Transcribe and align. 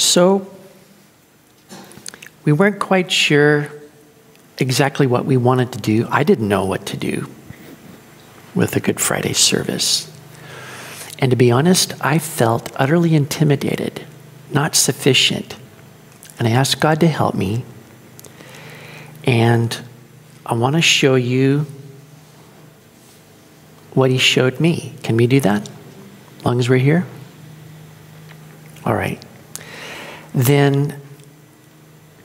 So, 0.00 0.50
we 2.46 2.52
weren't 2.52 2.80
quite 2.80 3.12
sure 3.12 3.68
exactly 4.56 5.06
what 5.06 5.26
we 5.26 5.36
wanted 5.36 5.72
to 5.72 5.78
do. 5.78 6.08
I 6.10 6.24
didn't 6.24 6.48
know 6.48 6.64
what 6.64 6.86
to 6.86 6.96
do 6.96 7.28
with 8.54 8.74
a 8.76 8.80
Good 8.80 8.98
Friday 8.98 9.34
service. 9.34 10.10
And 11.18 11.30
to 11.30 11.36
be 11.36 11.50
honest, 11.50 11.92
I 12.00 12.18
felt 12.18 12.72
utterly 12.76 13.14
intimidated, 13.14 14.06
not 14.50 14.74
sufficient. 14.74 15.56
And 16.38 16.48
I 16.48 16.52
asked 16.52 16.80
God 16.80 16.98
to 17.00 17.06
help 17.06 17.34
me. 17.34 17.66
And 19.24 19.78
I 20.46 20.54
want 20.54 20.76
to 20.76 20.82
show 20.82 21.14
you 21.14 21.66
what 23.92 24.10
He 24.10 24.16
showed 24.16 24.60
me. 24.60 24.94
Can 25.02 25.18
we 25.18 25.26
do 25.26 25.40
that? 25.40 25.68
As 26.38 26.44
long 26.46 26.58
as 26.58 26.70
we're 26.70 26.78
here? 26.78 27.06
All 28.86 28.94
right. 28.94 29.22
Then 30.34 31.00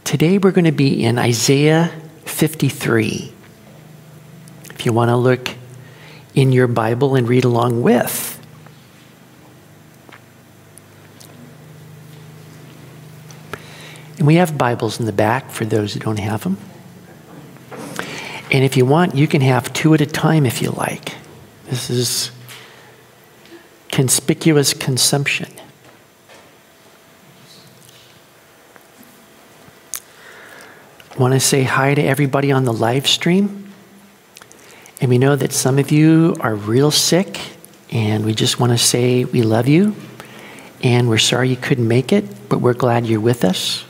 today 0.03 0.37
we're 0.37 0.51
going 0.51 0.65
to 0.65 0.71
be 0.71 1.03
in 1.03 1.17
Isaiah 1.17 1.91
53. 2.25 3.33
If 4.71 4.85
you 4.85 4.93
want 4.93 5.09
to 5.09 5.15
look 5.15 5.49
in 6.35 6.51
your 6.51 6.67
Bible 6.67 7.15
and 7.15 7.27
read 7.27 7.45
along 7.45 7.81
with. 7.81 8.31
And 14.17 14.27
we 14.27 14.35
have 14.35 14.57
Bibles 14.57 14.99
in 14.99 15.05
the 15.05 15.11
back 15.11 15.49
for 15.49 15.65
those 15.65 15.93
who 15.93 15.99
don't 15.99 16.19
have 16.19 16.43
them. 16.43 16.57
And 18.51 18.63
if 18.63 18.77
you 18.77 18.85
want, 18.85 19.15
you 19.15 19.27
can 19.27 19.41
have 19.41 19.73
two 19.73 19.93
at 19.93 20.01
a 20.01 20.05
time 20.05 20.45
if 20.45 20.61
you 20.61 20.71
like. 20.71 21.15
This 21.65 21.89
is 21.89 22.31
conspicuous 23.89 24.73
consumption. 24.73 25.51
Want 31.17 31.33
to 31.33 31.39
say 31.39 31.63
hi 31.63 31.93
to 31.93 32.01
everybody 32.01 32.51
on 32.51 32.65
the 32.65 32.73
live 32.73 33.07
stream. 33.07 33.71
And 34.99 35.09
we 35.09 35.17
know 35.17 35.35
that 35.35 35.53
some 35.53 35.79
of 35.79 35.91
you 35.91 36.35
are 36.41 36.55
real 36.55 36.91
sick, 36.91 37.39
and 37.89 38.25
we 38.25 38.33
just 38.33 38.59
want 38.59 38.71
to 38.71 38.77
say 38.77 39.23
we 39.23 39.41
love 39.41 39.67
you, 39.67 39.95
and 40.83 41.07
we're 41.07 41.17
sorry 41.17 41.49
you 41.49 41.55
couldn't 41.55 41.87
make 41.87 42.11
it, 42.11 42.49
but 42.49 42.59
we're 42.59 42.73
glad 42.73 43.05
you're 43.05 43.21
with 43.21 43.45
us. 43.45 43.85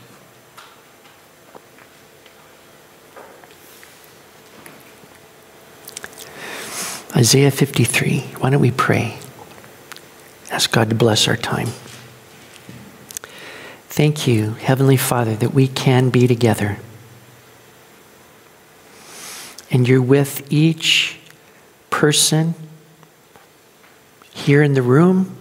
Isaiah 7.15 7.51
53. 7.51 8.19
Why 8.39 8.49
don't 8.49 8.61
we 8.61 8.71
pray? 8.71 9.17
Ask 10.51 10.71
God 10.71 10.89
to 10.89 10.95
bless 10.95 11.27
our 11.27 11.37
time. 11.37 11.69
Thank 13.87 14.27
you, 14.27 14.51
Heavenly 14.55 14.97
Father, 14.97 15.35
that 15.37 15.53
we 15.53 15.67
can 15.67 16.09
be 16.09 16.27
together 16.27 16.77
and 19.71 19.87
you're 19.87 20.01
with 20.01 20.51
each 20.51 21.17
person 21.89 22.53
here 24.33 24.61
in 24.61 24.73
the 24.73 24.81
room 24.81 25.35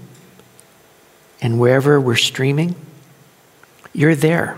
and 1.40 1.58
wherever 1.60 2.00
we're 2.00 2.16
streaming, 2.16 2.74
you're 3.92 4.14
there. 4.14 4.56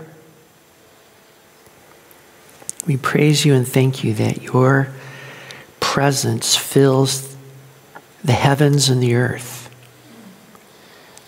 We 2.85 2.95
praise 2.95 3.43
you 3.43 3.53
and 3.53 3.67
thank 3.67 4.03
you 4.03 4.13
that 4.13 4.41
your 4.41 4.89
presence 5.79 6.55
fills 6.55 7.35
the 8.23 8.31
heavens 8.31 8.89
and 8.89 9.03
the 9.03 9.15
earth. 9.15 9.69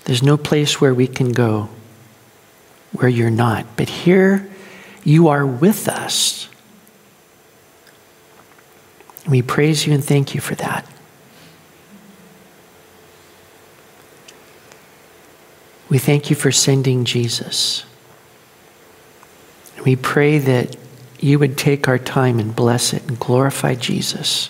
There's 0.06 0.24
no 0.24 0.38
place 0.38 0.80
where 0.80 0.94
we 0.94 1.08
can 1.08 1.34
go 1.34 1.70
where 2.94 3.09
you're 3.09 3.30
not, 3.30 3.66
but 3.76 3.90
here 3.90 4.50
you 5.03 5.28
are 5.28 5.46
with 5.46 5.88
us. 5.88 6.50
We 9.30 9.44
praise 9.44 9.85
you 9.85 9.94
and 9.94 10.03
thank 10.03 10.34
you 10.34 10.41
for 10.41 10.56
that. 10.56 10.85
We 15.88 15.97
thank 16.00 16.29
you 16.29 16.35
for 16.35 16.51
sending 16.51 17.06
Jesus. 17.06 17.85
We 19.85 19.95
pray 19.95 20.39
that 20.39 20.75
you 21.19 21.39
would 21.39 21.57
take 21.57 21.88
our 21.88 21.97
time 21.97 22.39
and 22.39 22.56
bless 22.56 22.94
it 22.94 23.07
and 23.07 23.19
glorify 23.19 23.75
Jesus. 23.75 24.50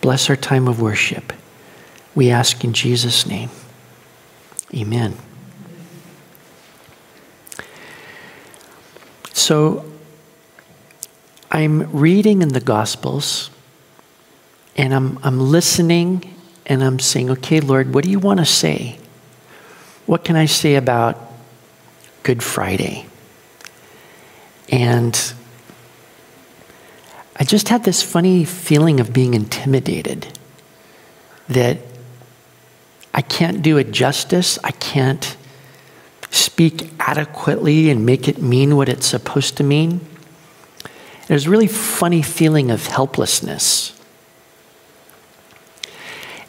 Bless 0.00 0.30
our 0.30 0.36
time 0.36 0.68
of 0.68 0.80
worship. 0.80 1.32
We 2.14 2.30
ask 2.30 2.64
in 2.64 2.72
Jesus' 2.72 3.26
name. 3.26 3.50
Amen. 4.74 5.16
So, 9.32 9.84
I'm 11.50 11.90
reading 11.92 12.42
in 12.42 12.48
the 12.48 12.60
Gospels 12.60 13.50
and 14.76 14.92
I'm, 14.92 15.18
I'm 15.22 15.40
listening 15.40 16.34
and 16.66 16.82
I'm 16.82 16.98
saying, 16.98 17.30
okay, 17.30 17.60
Lord, 17.60 17.94
what 17.94 18.04
do 18.04 18.10
you 18.10 18.18
want 18.18 18.40
to 18.40 18.46
say? 18.46 18.98
What 20.06 20.24
can 20.24 20.36
I 20.36 20.46
say 20.46 20.74
about 20.74 21.20
Good 22.22 22.42
Friday? 22.42 23.06
And 24.68 25.32
I 27.36 27.44
just 27.44 27.68
had 27.68 27.84
this 27.84 28.02
funny 28.02 28.44
feeling 28.44 28.98
of 28.98 29.12
being 29.12 29.34
intimidated 29.34 30.26
that 31.48 31.78
I 33.14 33.22
can't 33.22 33.62
do 33.62 33.78
it 33.78 33.92
justice. 33.92 34.58
I 34.64 34.72
can't 34.72 35.36
speak 36.30 36.90
adequately 36.98 37.88
and 37.88 38.04
make 38.04 38.28
it 38.28 38.42
mean 38.42 38.76
what 38.76 38.88
it's 38.88 39.06
supposed 39.06 39.56
to 39.58 39.64
mean. 39.64 40.00
There's 41.26 41.46
a 41.46 41.50
really 41.50 41.66
funny 41.66 42.22
feeling 42.22 42.70
of 42.70 42.86
helplessness. 42.86 43.92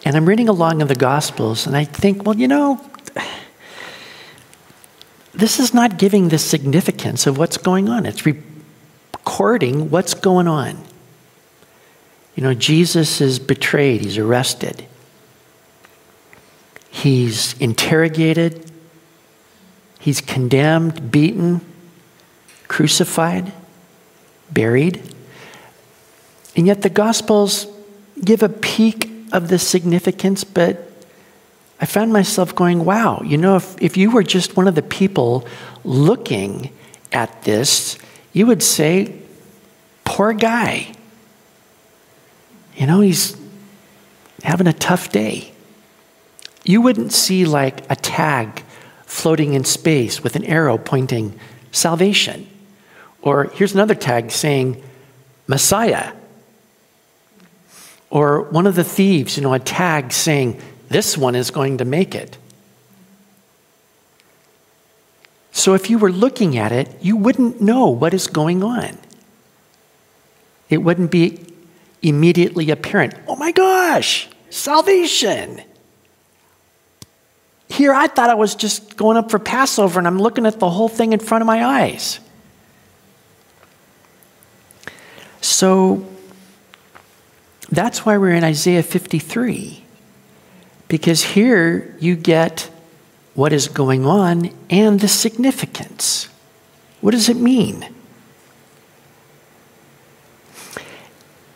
And 0.06 0.16
I'm 0.16 0.28
reading 0.28 0.48
along 0.48 0.82
in 0.82 0.88
the 0.88 0.96
Gospels, 0.96 1.66
and 1.66 1.76
I 1.76 1.84
think, 1.84 2.24
well, 2.24 2.38
you 2.38 2.48
know, 2.48 2.80
this 5.34 5.60
is 5.60 5.74
not 5.74 5.98
giving 5.98 6.30
the 6.30 6.38
significance 6.38 7.28
of 7.28 7.38
what's 7.38 7.58
going 7.58 7.90
on. 7.90 8.06
It's 8.06 8.26
recording 8.26 9.90
what's 9.90 10.14
going 10.14 10.48
on. 10.48 10.84
You 12.36 12.44
know, 12.44 12.54
Jesus 12.54 13.20
is 13.20 13.40
betrayed, 13.40 14.02
he's 14.02 14.20
arrested, 14.20 14.86
he's 16.92 17.58
interrogated, 17.60 18.72
he's 20.00 20.22
condemned, 20.22 21.12
beaten, 21.12 21.62
crucified 22.68 23.52
buried. 24.52 25.02
And 26.56 26.68
yet 26.68 26.82
the 26.82 26.90
Gospels 26.90 27.68
give 28.24 28.42
a 28.44 28.50
peek 28.50 29.10
of 29.32 29.50
the 29.50 29.60
significance, 29.60 30.44
but 30.44 30.92
I 31.80 31.86
found 31.86 32.12
myself 32.12 32.56
going, 32.56 32.86
wow, 32.86 33.22
you 33.24 33.38
know, 33.38 33.58
if, 33.58 33.80
if 33.82 33.98
you 33.98 34.10
were 34.10 34.24
just 34.24 34.58
one 34.58 34.68
of 34.68 34.76
the 34.76 34.82
people 34.82 35.48
looking 35.84 36.74
at 37.12 37.44
this, 37.44 37.98
you 38.34 38.48
would 38.48 38.64
say, 38.64 39.14
poor 40.04 40.34
guy. 40.34 40.94
You 42.76 42.88
know, 42.88 43.02
he's 43.02 43.38
having 44.44 44.68
a 44.68 44.74
tough 44.74 45.12
day. 45.12 45.52
You 46.64 46.82
wouldn't 46.82 47.14
see 47.14 47.46
like 47.46 47.90
a 47.92 47.96
tag 47.96 48.64
floating 49.06 49.54
in 49.54 49.64
space 49.64 50.24
with 50.24 50.36
an 50.36 50.44
arrow 50.46 50.78
pointing 50.78 51.40
salvation. 51.72 52.48
Or 53.22 53.46
here's 53.46 53.74
another 53.74 53.96
tag 53.96 54.32
saying 54.32 54.84
Messiah. 55.48 56.14
Or 58.10 58.44
one 58.44 58.68
of 58.68 58.76
the 58.76 58.84
thieves, 58.84 59.38
you 59.38 59.44
know, 59.44 59.54
a 59.54 59.60
tag 59.60 60.12
saying, 60.12 60.62
this 60.90 61.18
one 61.18 61.36
is 61.36 61.52
going 61.52 61.80
to 61.80 61.86
make 61.86 62.16
it. 62.16 62.38
So 65.52 65.74
if 65.74 65.90
you 65.90 65.98
were 65.98 66.12
looking 66.12 66.58
at 66.58 66.72
it, 66.72 66.90
you 67.02 67.18
wouldn't 67.18 67.60
know 67.60 67.88
what 67.88 68.14
is 68.14 68.28
going 68.28 68.64
on. 68.64 68.98
It 70.70 70.78
wouldn't 70.78 71.12
be 71.12 71.46
immediately 72.02 72.70
apparent. 72.70 73.16
Oh 73.28 73.36
my 73.36 73.52
gosh, 73.52 74.30
salvation. 74.50 75.62
Here, 77.70 77.94
I 77.94 78.08
thought 78.08 78.30
I 78.30 78.36
was 78.36 78.56
just 78.56 78.96
going 78.96 79.18
up 79.18 79.30
for 79.30 79.40
Passover 79.40 80.00
and 80.00 80.08
I'm 80.08 80.20
looking 80.20 80.46
at 80.46 80.60
the 80.60 80.70
whole 80.70 80.88
thing 80.88 81.12
in 81.12 81.20
front 81.20 81.42
of 81.42 81.48
my 81.48 81.66
eyes. 81.66 82.20
So 85.48 86.06
that's 87.70 88.06
why 88.06 88.18
we're 88.18 88.34
in 88.34 88.44
Isaiah 88.44 88.84
53, 88.84 89.82
because 90.90 91.24
here 91.24 91.96
you 92.00 92.18
get 92.18 92.70
what 93.34 93.54
is 93.54 93.70
going 93.70 94.06
on 94.06 94.52
and 94.70 95.00
the 95.00 95.08
significance. 95.08 96.28
What 97.00 97.12
does 97.12 97.30
it 97.30 97.38
mean? 97.38 97.88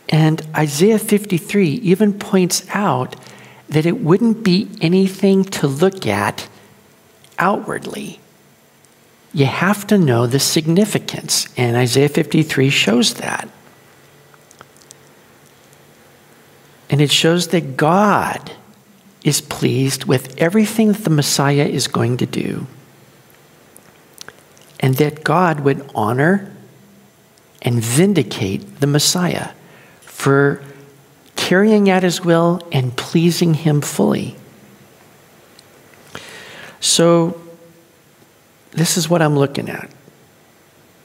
And 0.08 0.40
Isaiah 0.56 0.98
53 0.98 1.68
even 1.68 2.18
points 2.18 2.66
out 2.70 3.14
that 3.68 3.84
it 3.84 4.00
wouldn't 4.00 4.42
be 4.42 4.70
anything 4.80 5.44
to 5.44 5.66
look 5.66 6.06
at 6.06 6.48
outwardly. 7.38 8.20
You 9.34 9.46
have 9.46 9.86
to 9.88 9.98
know 9.98 10.26
the 10.26 10.40
significance, 10.40 11.48
and 11.58 11.76
Isaiah 11.76 12.08
53 12.08 12.70
shows 12.70 13.14
that. 13.14 13.48
And 16.92 17.00
it 17.00 17.10
shows 17.10 17.48
that 17.48 17.78
God 17.78 18.52
is 19.24 19.40
pleased 19.40 20.04
with 20.04 20.38
everything 20.38 20.92
that 20.92 21.04
the 21.04 21.10
Messiah 21.10 21.64
is 21.64 21.88
going 21.88 22.18
to 22.18 22.26
do, 22.26 22.66
and 24.78 24.96
that 24.96 25.24
God 25.24 25.60
would 25.60 25.90
honor 25.94 26.54
and 27.62 27.82
vindicate 27.82 28.80
the 28.80 28.86
Messiah 28.86 29.52
for 30.02 30.62
carrying 31.34 31.88
out 31.88 32.02
his 32.02 32.22
will 32.22 32.60
and 32.70 32.94
pleasing 32.94 33.54
him 33.54 33.80
fully. 33.80 34.36
So, 36.78 37.40
this 38.72 38.98
is 38.98 39.08
what 39.08 39.22
I'm 39.22 39.38
looking 39.38 39.70
at. 39.70 39.90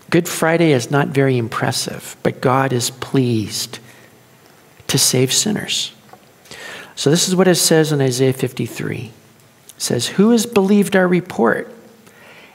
Good 0.10 0.28
Friday 0.28 0.74
is 0.74 0.92
not 0.92 1.10
very 1.10 1.38
impressive, 1.38 2.18
but 2.24 2.42
God 2.42 2.74
is 2.74 2.90
pleased 2.90 3.80
to 4.88 4.98
save 4.98 5.34
sinners. 5.34 5.94
So, 6.96 7.10
this 7.10 7.28
is 7.28 7.36
what 7.36 7.48
it 7.48 7.56
says 7.56 7.92
in 7.92 8.02
Isaiah 8.02 8.34
53. 8.34 9.12
It 9.68 9.82
says, 9.82 10.08
Who 10.08 10.32
has 10.32 10.46
believed 10.46 10.96
our 10.96 11.08
report? 11.08 11.74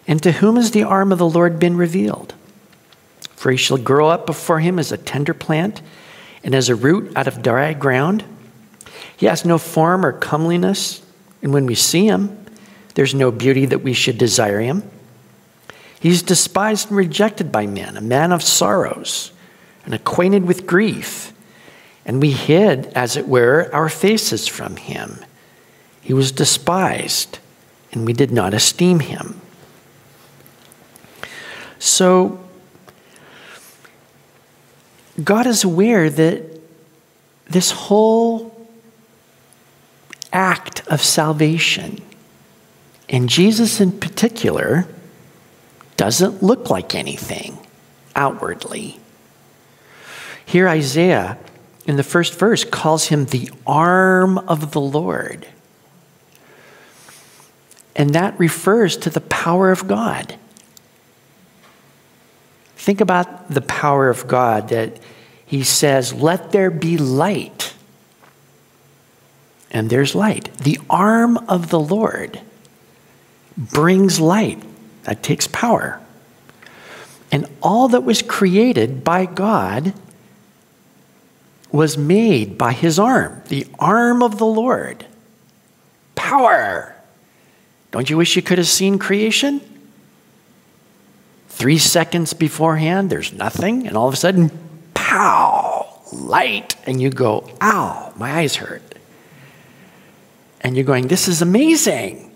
And 0.09 0.21
to 0.23 0.33
whom 0.33 0.57
has 0.57 0.73
the 0.73 0.83
arm 0.83 1.13
of 1.13 1.19
the 1.19 1.29
Lord 1.29 1.61
been 1.61 1.77
revealed? 1.77 2.35
For 3.37 3.51
he 3.51 3.57
shall 3.57 3.79
grow 3.79 4.09
up 4.09 4.27
before 4.27 4.61
him 4.61 4.79
as 4.79 4.91
a 4.91 4.97
tender 4.97 5.35
plant 5.35 5.81
and 6.43 6.55
as 6.55 6.69
a 6.69 6.75
root 6.75 7.17
out 7.17 7.29
of 7.29 7.43
dry 7.43 7.73
ground. 7.73 8.25
He 9.17 9.27
has 9.27 9.45
no 9.45 9.59
form 9.59 10.05
or 10.05 10.13
comeliness, 10.13 11.03
and 11.41 11.53
when 11.53 11.67
we 11.67 11.77
see 11.77 12.07
him, 12.07 12.45
there's 12.95 13.15
no 13.15 13.31
beauty 13.31 13.67
that 13.67 13.83
we 13.83 13.93
should 13.93 14.19
desire 14.19 14.61
him. 14.61 14.83
He's 16.01 16.23
despised 16.23 16.89
and 16.89 16.97
rejected 16.97 17.53
by 17.53 17.67
men, 17.67 17.97
a 17.97 18.01
man 18.01 18.33
of 18.33 18.43
sorrows 18.43 19.33
and 19.85 19.95
acquainted 19.95 20.47
with 20.47 20.67
grief. 20.67 21.33
And 22.05 22.21
we 22.21 22.33
hid, 22.33 22.87
as 22.95 23.17
it 23.17 23.29
were, 23.29 23.71
our 23.73 23.89
faces 23.89 24.49
from 24.49 24.77
him. 24.77 25.25
He 26.01 26.13
was 26.13 26.33
despised, 26.33 27.39
and 27.93 28.05
we 28.05 28.13
did 28.13 28.33
not 28.33 28.55
esteem 28.55 29.01
him. 29.01 29.41
So, 31.79 32.41
God 35.23 35.47
is 35.47 35.63
aware 35.63 36.11
that 36.11 36.61
this 37.47 37.71
whole 37.71 38.69
act 40.33 40.87
of 40.89 41.03
salvation, 41.03 42.01
and 43.09 43.29
Jesus 43.29 43.81
in 43.81 43.93
particular, 43.93 44.87
doesn't 45.97 46.43
look 46.43 46.71
like 46.71 46.95
anything 46.95 47.59
outwardly. 48.17 48.99
Here, 50.45 50.69
Isaiah, 50.69 51.39
in 51.87 51.97
the 51.97 52.03
first 52.03 52.39
verse, 52.39 52.65
calls 52.65 53.07
him 53.07 53.27
the 53.27 53.51
arm 53.67 54.39
of 54.39 54.73
the 54.73 54.81
Lord. 54.81 55.47
And 57.95 58.15
that 58.15 58.39
refers 58.39 58.97
to 58.99 59.11
the 59.11 59.21
power 59.21 59.71
of 59.71 59.87
God. 59.87 60.37
Think 62.77 63.01
about 63.01 63.51
the 63.51 63.61
power 63.61 64.09
of 64.09 64.27
God 64.27 64.71
that 64.71 64.99
He 65.47 65.63
says, 65.63 66.13
Let 66.13 66.53
there 66.53 66.71
be 66.71 66.97
light. 66.97 67.75
And 69.71 69.89
there's 69.89 70.15
light. 70.15 70.53
The 70.59 70.79
arm 70.91 71.37
of 71.49 71.71
the 71.71 71.81
Lord 71.81 72.41
brings 73.57 74.21
light. 74.21 74.63
That 75.05 75.23
takes 75.23 75.47
power. 75.47 76.01
And 77.31 77.47
all 77.63 77.89
that 77.89 78.03
was 78.05 78.21
created 78.21 79.05
by 79.05 79.27
God 79.27 79.95
was 81.73 81.97
made 81.97 82.59
by 82.59 82.73
His 82.73 82.99
arm, 82.99 83.43
the 83.49 83.67
arm 83.79 84.23
of 84.23 84.39
the 84.39 84.47
Lord. 84.47 85.07
Power. 86.15 86.95
Don't 87.91 88.09
you 88.09 88.17
wish 88.17 88.37
you 88.37 88.43
could 88.43 88.59
have 88.59 88.69
seen 88.69 88.99
creation? 88.99 89.61
Three 91.49 91.79
seconds 91.79 92.33
beforehand, 92.33 93.11
there's 93.11 93.33
nothing, 93.33 93.87
and 93.87 93.97
all 93.97 94.09
of 94.09 94.15
a 94.15 94.17
sudden, 94.17 94.51
pow, 94.95 96.01
light, 96.13 96.77
and 96.87 97.01
you 97.01 97.11
go, 97.11 97.49
ow, 97.61 98.13
my 98.17 98.33
eyes 98.33 98.57
hurt. 98.57 98.83
And 100.61 100.77
you're 100.77 100.85
going, 100.85 101.09
this 101.09 101.29
is 101.29 101.43
amazing. 101.43 102.31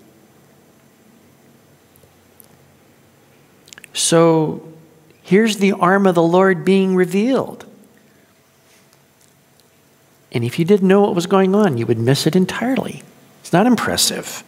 So 3.93 4.73
here's 5.23 5.57
the 5.57 5.73
arm 5.73 6.07
of 6.07 6.15
the 6.15 6.23
Lord 6.23 6.65
being 6.65 6.95
revealed. 6.95 7.66
And 10.33 10.45
if 10.45 10.59
you 10.59 10.65
didn't 10.65 10.89
know 10.89 11.01
what 11.01 11.15
was 11.15 11.27
going 11.27 11.55
on, 11.55 11.79
you 11.79 11.87
would 11.87 11.99
miss 11.99 12.27
it 12.27 12.37
entirely. 12.37 13.03
It's 13.41 13.53
not 13.53 13.67
impressive. 13.67 14.43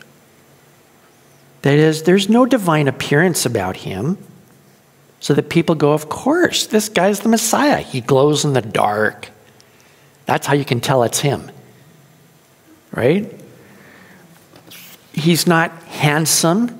That 1.63 1.75
is, 1.75 2.05
there's 2.05 2.29
no 2.29 2.47
divine 2.47 2.89
appearance 2.89 3.47
about 3.47 3.79
him 3.79 4.19
so 5.21 5.35
that 5.35 5.49
people 5.49 5.75
go, 5.75 5.93
Of 5.93 6.09
course, 6.09 6.67
this 6.67 6.89
guy's 6.89 7.21
the 7.21 7.29
Messiah. 7.29 7.79
He 7.79 8.01
glows 8.01 8.45
in 8.45 8.53
the 8.53 8.63
dark. 8.63 9.29
That's 10.27 10.47
how 10.47 10.55
you 10.55 10.65
can 10.65 10.81
tell 10.81 11.03
it's 11.05 11.21
him, 11.21 11.51
right? 12.93 13.33
He's 15.13 15.47
not 15.47 15.73
handsome. 15.85 16.79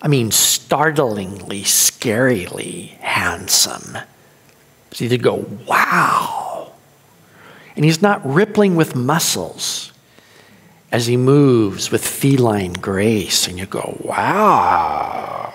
I 0.00 0.08
mean, 0.08 0.30
startlingly, 0.30 1.62
scarily 1.62 2.90
handsome. 2.98 3.98
So 4.92 5.04
you 5.04 5.18
go, 5.18 5.44
wow. 5.66 6.49
And 7.76 7.84
he's 7.84 8.02
not 8.02 8.24
rippling 8.26 8.76
with 8.76 8.94
muscles 8.94 9.92
as 10.92 11.06
he 11.06 11.16
moves 11.16 11.90
with 11.90 12.06
feline 12.06 12.72
grace. 12.72 13.46
And 13.46 13.58
you 13.58 13.66
go, 13.66 13.96
wow. 14.00 15.52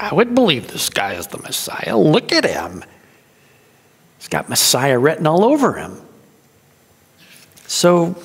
I 0.00 0.12
would 0.12 0.34
believe 0.34 0.68
this 0.68 0.88
guy 0.88 1.14
is 1.14 1.28
the 1.28 1.38
Messiah. 1.38 1.96
Look 1.96 2.32
at 2.32 2.44
him. 2.44 2.84
He's 4.18 4.28
got 4.28 4.48
Messiah 4.48 4.98
written 4.98 5.26
all 5.26 5.44
over 5.44 5.74
him. 5.74 6.00
So, 7.66 8.16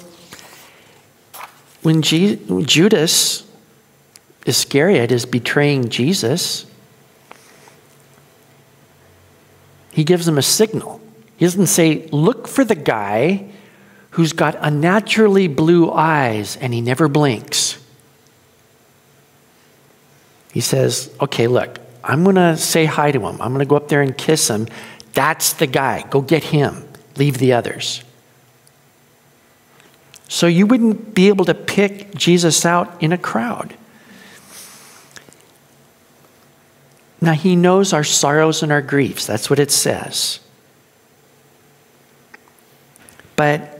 when 1.83 2.01
Judas 2.01 3.47
Iscariot 4.45 5.11
is 5.11 5.25
betraying 5.25 5.89
Jesus, 5.89 6.65
he 9.91 10.03
gives 10.03 10.27
him 10.27 10.37
a 10.37 10.41
signal. 10.41 10.99
He 11.37 11.45
doesn't 11.45 11.67
say, 11.67 12.07
Look 12.11 12.47
for 12.47 12.65
the 12.65 12.75
guy 12.75 13.49
who's 14.11 14.33
got 14.33 14.57
unnaturally 14.59 15.47
blue 15.47 15.91
eyes 15.91 16.57
and 16.57 16.73
he 16.73 16.81
never 16.81 17.07
blinks. 17.07 17.77
He 20.51 20.61
says, 20.61 21.15
Okay, 21.21 21.47
look, 21.47 21.79
I'm 22.03 22.23
going 22.23 22.35
to 22.35 22.57
say 22.57 22.85
hi 22.85 23.11
to 23.11 23.19
him. 23.19 23.41
I'm 23.41 23.53
going 23.53 23.59
to 23.59 23.69
go 23.69 23.75
up 23.75 23.87
there 23.87 24.01
and 24.01 24.17
kiss 24.17 24.49
him. 24.49 24.67
That's 25.13 25.53
the 25.53 25.67
guy. 25.67 26.03
Go 26.09 26.21
get 26.21 26.45
him. 26.45 26.87
Leave 27.15 27.37
the 27.37 27.53
others. 27.53 28.03
So 30.27 30.47
you 30.47 30.65
wouldn't 30.65 31.13
be 31.13 31.29
able 31.29 31.45
to 31.45 31.53
pick 31.53 32.13
Jesus 32.15 32.65
out 32.65 33.01
in 33.01 33.13
a 33.13 33.17
crowd. 33.17 33.75
Now, 37.19 37.33
he 37.33 37.55
knows 37.55 37.93
our 37.93 38.03
sorrows 38.03 38.61
and 38.61 38.71
our 38.71 38.81
griefs. 38.81 39.25
That's 39.25 39.49
what 39.49 39.59
it 39.59 39.71
says. 39.71 40.39
But 43.37 43.77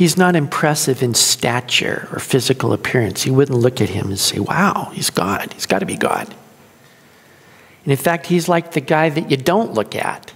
He's 0.00 0.16
not 0.16 0.34
impressive 0.34 1.02
in 1.02 1.12
stature 1.12 2.08
or 2.10 2.20
physical 2.20 2.72
appearance. 2.72 3.26
You 3.26 3.34
wouldn't 3.34 3.58
look 3.58 3.82
at 3.82 3.90
him 3.90 4.06
and 4.06 4.18
say, 4.18 4.38
wow, 4.38 4.90
he's 4.94 5.10
God. 5.10 5.52
He's 5.52 5.66
got 5.66 5.80
to 5.80 5.84
be 5.84 5.96
God. 5.96 6.26
And 7.84 7.92
in 7.92 7.98
fact, 7.98 8.24
he's 8.24 8.48
like 8.48 8.72
the 8.72 8.80
guy 8.80 9.10
that 9.10 9.30
you 9.30 9.36
don't 9.36 9.74
look 9.74 9.94
at. 9.94 10.32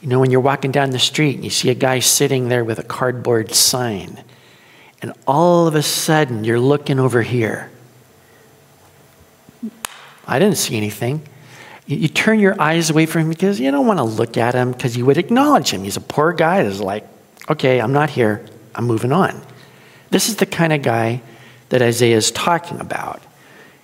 You 0.00 0.08
know, 0.08 0.20
when 0.20 0.30
you're 0.30 0.40
walking 0.40 0.72
down 0.72 0.88
the 0.88 0.98
street 0.98 1.34
and 1.34 1.44
you 1.44 1.50
see 1.50 1.68
a 1.68 1.74
guy 1.74 1.98
sitting 1.98 2.48
there 2.48 2.64
with 2.64 2.78
a 2.78 2.82
cardboard 2.82 3.52
sign, 3.52 4.24
and 5.02 5.12
all 5.26 5.66
of 5.66 5.74
a 5.74 5.82
sudden 5.82 6.44
you're 6.44 6.58
looking 6.58 6.98
over 6.98 7.20
here. 7.20 7.70
I 10.26 10.38
didn't 10.38 10.56
see 10.56 10.78
anything. 10.78 11.28
You, 11.90 12.06
turn 12.06 12.38
your 12.38 12.60
eyes 12.62 12.88
away 12.88 13.04
from 13.06 13.22
him 13.22 13.28
because 13.30 13.58
you 13.58 13.68
don't 13.72 13.84
want 13.84 13.98
to 13.98 14.04
look 14.04 14.36
at 14.36 14.54
him 14.54 14.70
because 14.70 14.96
you 14.96 15.04
would 15.06 15.18
acknowledge 15.18 15.70
him. 15.70 15.82
He's 15.82 15.96
a 15.96 16.00
poor 16.00 16.32
guy 16.32 16.62
that's 16.62 16.78
like, 16.78 17.04
okay, 17.48 17.80
I'm 17.80 17.92
not 17.92 18.10
here, 18.10 18.46
I'm 18.76 18.86
moving 18.86 19.10
on. 19.10 19.42
This 20.10 20.28
is 20.28 20.36
the 20.36 20.46
kind 20.46 20.72
of 20.72 20.82
guy 20.82 21.20
that 21.70 21.82
Isaiah 21.82 22.16
is 22.16 22.30
talking 22.30 22.78
about. 22.78 23.20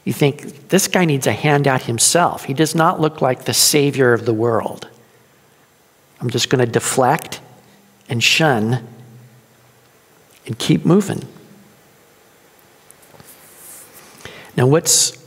You 0.05 0.13
think, 0.13 0.69
this 0.69 0.87
guy 0.87 1.05
needs 1.05 1.27
a 1.27 1.33
handout 1.33 1.83
himself. 1.83 2.45
He 2.45 2.55
does 2.55 2.77
not 2.77 3.01
look 3.01 3.21
like 3.21 3.45
the 3.45 3.55
savior 3.55 4.13
of 4.13 4.25
the 4.25 4.35
world. 4.35 4.89
I'm 6.21 6.31
just 6.31 6.49
going 6.49 6.65
to 6.65 6.71
deflect 6.71 7.41
and 8.09 8.23
shun 8.23 8.87
and 10.47 10.57
keep 10.57 10.85
moving. 10.85 11.27
Now, 14.57 14.69
what's 14.69 15.26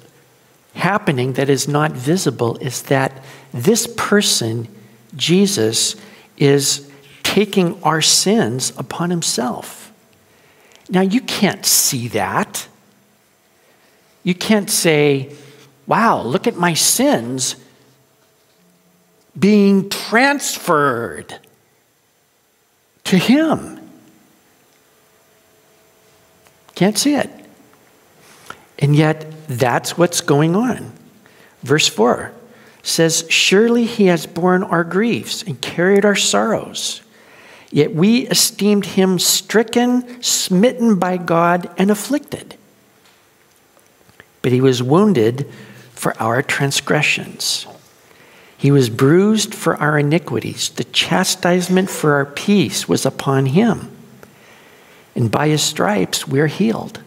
happening 0.80 1.34
that 1.34 1.50
is 1.50 1.68
not 1.68 1.92
visible 1.92 2.58
is 2.58 2.84
that 2.84 3.24
this 3.54 3.86
person, 3.86 4.68
Jesus, 5.16 5.96
is 6.38 6.90
taking 7.24 7.82
our 7.84 8.02
sins 8.02 8.74
upon 8.78 9.10
himself. 9.12 9.92
Now, 10.90 11.02
you 11.02 11.22
can't 11.22 11.66
see 11.66 12.08
that. 12.10 12.68
You 14.24 14.34
can't 14.34 14.70
say, 14.70 15.36
wow, 15.86 16.22
look 16.22 16.48
at 16.48 16.56
my 16.56 16.74
sins 16.74 17.56
being 19.38 19.90
transferred 19.90 21.40
to 23.06 23.18
him. 23.18 23.80
Can't 26.76 26.98
see 26.98 27.16
it. 27.16 27.39
And 28.80 28.96
yet, 28.96 29.26
that's 29.48 29.98
what's 29.98 30.22
going 30.22 30.56
on. 30.56 30.92
Verse 31.64 31.88
4 31.88 32.32
says, 32.82 33.26
Surely 33.30 33.86
he 33.86 34.06
has 34.06 34.26
borne 34.26 34.64
our 34.64 34.86
griefs 34.86 35.44
and 35.44 35.62
carried 35.62 36.06
our 36.06 36.16
sorrows. 36.16 37.02
Yet 37.72 37.94
we 37.94 38.28
esteemed 38.28 38.86
him 38.86 39.20
stricken, 39.20 40.24
smitten 40.24 40.98
by 40.98 41.18
God, 41.18 41.70
and 41.78 41.92
afflicted. 41.92 42.56
But 44.42 44.54
he 44.54 44.62
was 44.62 44.82
wounded 44.82 45.48
for 45.94 46.20
our 46.22 46.42
transgressions. 46.42 47.68
He 48.58 48.72
was 48.72 48.90
bruised 48.90 49.54
for 49.54 49.76
our 49.76 50.00
iniquities. 50.00 50.70
The 50.70 50.86
chastisement 50.86 51.90
for 51.90 52.14
our 52.14 52.26
peace 52.26 52.88
was 52.88 53.06
upon 53.06 53.48
him. 53.48 53.92
And 55.16 55.30
by 55.30 55.50
his 55.50 55.62
stripes 55.62 56.28
we're 56.28 56.48
healed. 56.48 57.02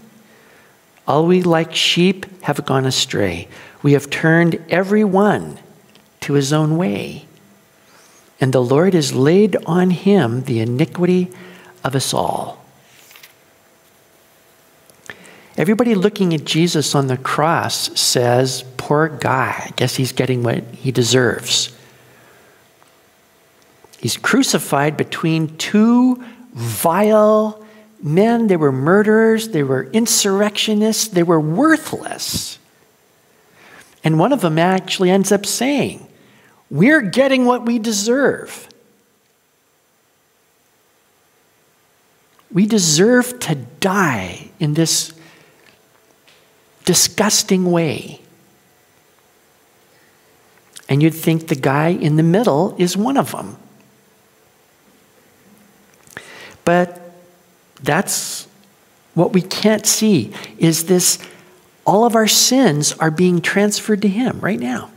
All 1.07 1.27
we 1.27 1.43
like 1.43 1.75
sheep 1.75 2.27
have 2.43 2.65
gone 2.65 2.87
astray. 2.87 3.49
We 3.83 3.93
have 3.93 4.11
turned 4.11 4.65
every 4.69 5.05
one 5.05 5.59
to 6.21 6.35
his 6.35 6.53
own 6.53 6.77
way. 6.77 7.27
And 8.41 8.53
the 8.53 8.63
Lord 8.63 8.95
has 8.95 9.13
laid 9.13 9.57
on 9.67 9.91
him 9.91 10.43
the 10.45 10.61
iniquity 10.61 11.31
of 11.85 11.95
us 11.95 12.15
all. 12.15 12.65
Everybody 15.57 15.95
looking 15.95 16.33
at 16.33 16.45
Jesus 16.45 16.95
on 16.95 17.09
the 17.09 17.17
cross 17.17 17.99
says, 18.01 18.65
Poor 18.77 19.09
guy. 19.09 19.67
I 19.67 19.71
guess 19.77 19.97
he's 19.97 20.13
getting 20.13 20.43
what 20.43 20.65
he 20.75 20.91
deserves. 20.91 21.77
He's 24.01 24.17
crucified 24.17 24.97
between 24.97 25.57
two 25.59 26.25
vile 26.53 27.62
men, 28.03 28.49
they 28.49 28.57
were 28.57 28.73
murderers, 28.73 29.51
they 29.51 29.63
were 29.63 29.85
insurrectionists, 29.93 31.09
they 31.09 31.23
were 31.23 31.41
worthless. 31.41 32.59
And 34.05 34.19
one 34.19 34.33
of 34.33 34.41
them 34.41 34.59
actually 34.59 35.11
ends 35.11 35.31
up 35.31 35.47
saying, 35.47 36.07
We're 36.71 37.03
getting 37.03 37.45
what 37.45 37.65
we 37.65 37.79
deserve. 37.79 38.69
We 42.53 42.67
deserve 42.67 43.39
to 43.41 43.55
die 43.55 44.51
in 44.61 44.75
this 44.75 45.15
disgusting 46.85 47.71
way. 47.71 48.21
And 50.89 51.03
you'd 51.03 51.15
think 51.15 51.49
the 51.49 51.55
guy 51.55 51.89
in 51.89 52.17
the 52.17 52.23
middle 52.23 52.75
is 52.77 52.97
one 52.97 53.17
of 53.17 53.33
them. 53.33 53.57
But 56.65 57.02
that's 57.83 58.47
what 59.15 59.33
we 59.33 59.43
can't 59.43 59.87
see 59.87 60.33
is 60.59 60.85
this 60.85 61.19
all 61.85 62.05
of 62.05 62.15
our 62.15 62.29
sins 62.29 62.93
are 62.95 63.11
being 63.11 63.41
transferred 63.41 64.03
to 64.03 64.09
him 64.09 64.41
right 64.41 64.61
now. 64.61 64.91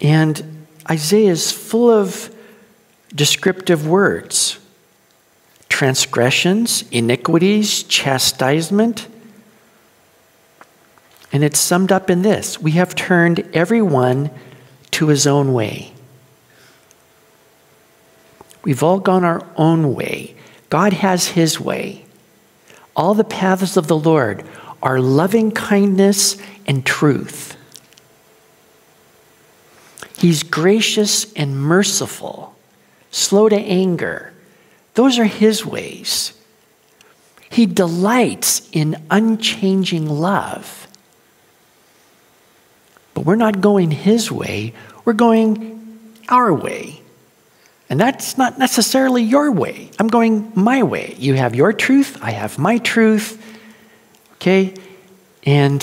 And 0.00 0.66
Isaiah 0.90 1.30
is 1.30 1.52
full 1.52 1.90
of 1.90 2.34
descriptive 3.14 3.86
words 3.86 4.58
transgressions, 5.68 6.84
iniquities, 6.92 7.82
chastisement. 7.82 9.08
And 11.32 11.42
it's 11.42 11.58
summed 11.58 11.90
up 11.90 12.10
in 12.10 12.22
this 12.22 12.60
We 12.60 12.72
have 12.72 12.94
turned 12.94 13.40
everyone 13.52 14.30
to 14.92 15.08
his 15.08 15.26
own 15.26 15.52
way. 15.52 15.93
We've 18.64 18.82
all 18.82 18.98
gone 18.98 19.24
our 19.24 19.46
own 19.56 19.94
way. 19.94 20.34
God 20.70 20.94
has 20.94 21.28
his 21.28 21.60
way. 21.60 22.04
All 22.96 23.14
the 23.14 23.24
paths 23.24 23.76
of 23.76 23.86
the 23.86 23.98
Lord 23.98 24.44
are 24.82 25.00
loving 25.00 25.50
kindness 25.50 26.36
and 26.66 26.84
truth. 26.84 27.56
He's 30.16 30.42
gracious 30.42 31.32
and 31.34 31.60
merciful, 31.60 32.54
slow 33.10 33.48
to 33.48 33.56
anger. 33.56 34.32
Those 34.94 35.18
are 35.18 35.24
his 35.24 35.66
ways. 35.66 36.32
He 37.50 37.66
delights 37.66 38.68
in 38.72 38.96
unchanging 39.10 40.08
love. 40.08 40.86
But 43.12 43.24
we're 43.24 43.36
not 43.36 43.60
going 43.60 43.90
his 43.90 44.32
way, 44.32 44.72
we're 45.04 45.12
going 45.12 46.10
our 46.28 46.52
way. 46.52 47.03
And 47.88 48.00
that's 48.00 48.38
not 48.38 48.58
necessarily 48.58 49.22
your 49.22 49.52
way. 49.52 49.90
I'm 49.98 50.08
going 50.08 50.52
my 50.54 50.82
way. 50.82 51.14
You 51.18 51.34
have 51.34 51.54
your 51.54 51.72
truth, 51.72 52.18
I 52.22 52.30
have 52.30 52.58
my 52.58 52.78
truth. 52.78 53.40
Okay? 54.34 54.74
And 55.44 55.82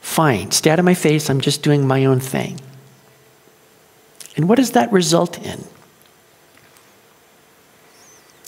fine, 0.00 0.50
stay 0.52 0.70
out 0.70 0.78
of 0.78 0.84
my 0.84 0.94
face, 0.94 1.28
I'm 1.28 1.40
just 1.40 1.62
doing 1.62 1.86
my 1.86 2.04
own 2.04 2.20
thing. 2.20 2.60
And 4.36 4.48
what 4.48 4.56
does 4.56 4.72
that 4.72 4.90
result 4.92 5.38
in? 5.44 5.64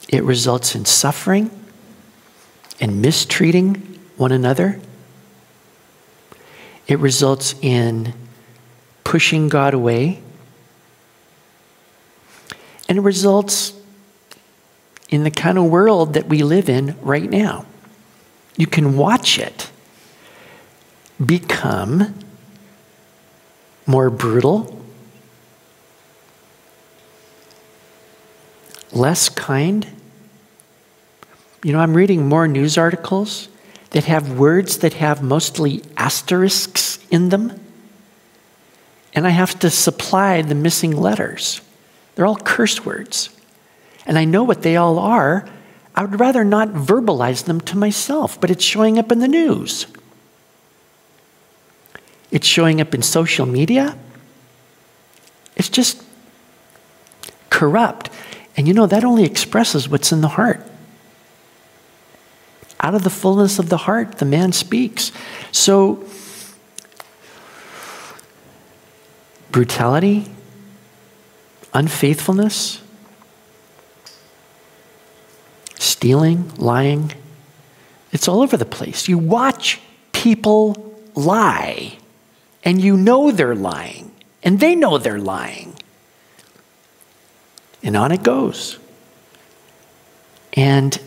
It 0.09 0.23
results 0.23 0.75
in 0.75 0.85
suffering 0.85 1.51
and 2.81 3.03
mistreating 3.03 3.99
one 4.17 4.33
another. 4.33 4.81
It 6.87 6.99
results 6.99 7.55
in 7.61 8.15
pushing 9.03 9.49
God 9.49 9.75
away 9.75 10.23
and 12.89 12.99
it 12.99 13.01
results 13.01 13.73
in 15.09 15.25
the 15.25 15.31
kind 15.31 15.59
of 15.59 15.65
world 15.65 16.15
that 16.15 16.27
we 16.27 16.43
live 16.43 16.69
in 16.69 16.97
right 17.03 17.29
now. 17.29 17.67
You 18.57 18.67
can 18.67 18.97
watch 18.97 19.39
it 19.39 19.71
become 21.25 22.15
more 23.87 24.11
brutal, 24.11 24.83
less 28.93 29.29
kind. 29.29 29.87
You 31.63 31.73
know, 31.73 31.81
I'm 31.81 31.95
reading 31.95 32.29
more 32.29 32.49
news 32.49 32.77
articles 32.77 33.49
that 33.91 34.05
have 34.05 34.39
words 34.39 34.79
that 34.79 34.95
have 34.95 35.23
mostly 35.23 35.83
asterisks 35.97 36.99
in 37.11 37.29
them, 37.29 37.61
and 39.15 39.27
I 39.27 39.31
have 39.31 39.59
to 39.61 39.71
supply 39.71 40.43
the 40.43 40.55
missing 40.55 40.97
letters. 40.97 41.61
They're 42.15 42.27
all 42.27 42.37
curse 42.37 42.85
words. 42.85 43.31
And 44.07 44.19
I 44.19 44.25
know 44.25 44.45
what 44.45 44.63
they 44.63 44.77
all 44.77 44.99
are. 44.99 45.49
I 45.95 46.03
would 46.03 46.19
rather 46.21 46.45
not 46.45 46.69
verbalize 46.71 47.45
them 47.45 47.61
to 47.63 47.77
myself, 47.77 48.41
but 48.41 48.51
it's 48.51 48.65
showing 48.65 48.99
up 48.99 49.13
in 49.13 49.21
the 49.21 49.29
news. 49.29 49.87
It's 52.31 52.47
showing 52.47 52.81
up 52.81 52.95
in 52.95 53.03
social 53.03 53.47
media. 53.47 53.97
It's 55.57 55.69
just 55.69 56.03
corrupt. 57.49 58.11
And 58.57 58.67
you 58.67 58.75
know, 58.75 58.87
that 58.87 59.05
only 59.05 59.25
expresses 59.25 59.89
what's 59.89 60.13
in 60.13 60.21
the 60.21 60.29
heart. 60.29 60.61
Out 62.81 62.95
of 62.95 63.05
the 63.05 63.11
fullness 63.11 63.59
of 63.59 63.69
the 63.69 63.77
heart, 63.79 64.19
the 64.19 64.25
man 64.25 64.53
speaks. 64.53 65.13
So, 65.53 66.05
brutality, 69.51 70.27
unfaithfulness, 71.75 72.81
stealing, 75.75 76.55
lying. 76.57 77.13
It's 78.13 78.29
all 78.29 78.43
over 78.43 78.57
the 78.57 78.65
place. 78.65 79.09
You 79.09 79.19
watch 79.19 79.81
people 80.13 80.95
lie, 81.15 81.99
and 82.65 82.81
you 82.81 82.97
know 82.97 83.33
they're 83.33 83.57
lying, 83.57 84.13
and 84.43 84.61
they 84.61 84.75
know 84.75 84.99
they're 84.99 85.19
lying. 85.19 85.75
And 87.83 87.97
on 87.97 88.13
it 88.13 88.23
goes. 88.23 88.79
And 90.55 90.99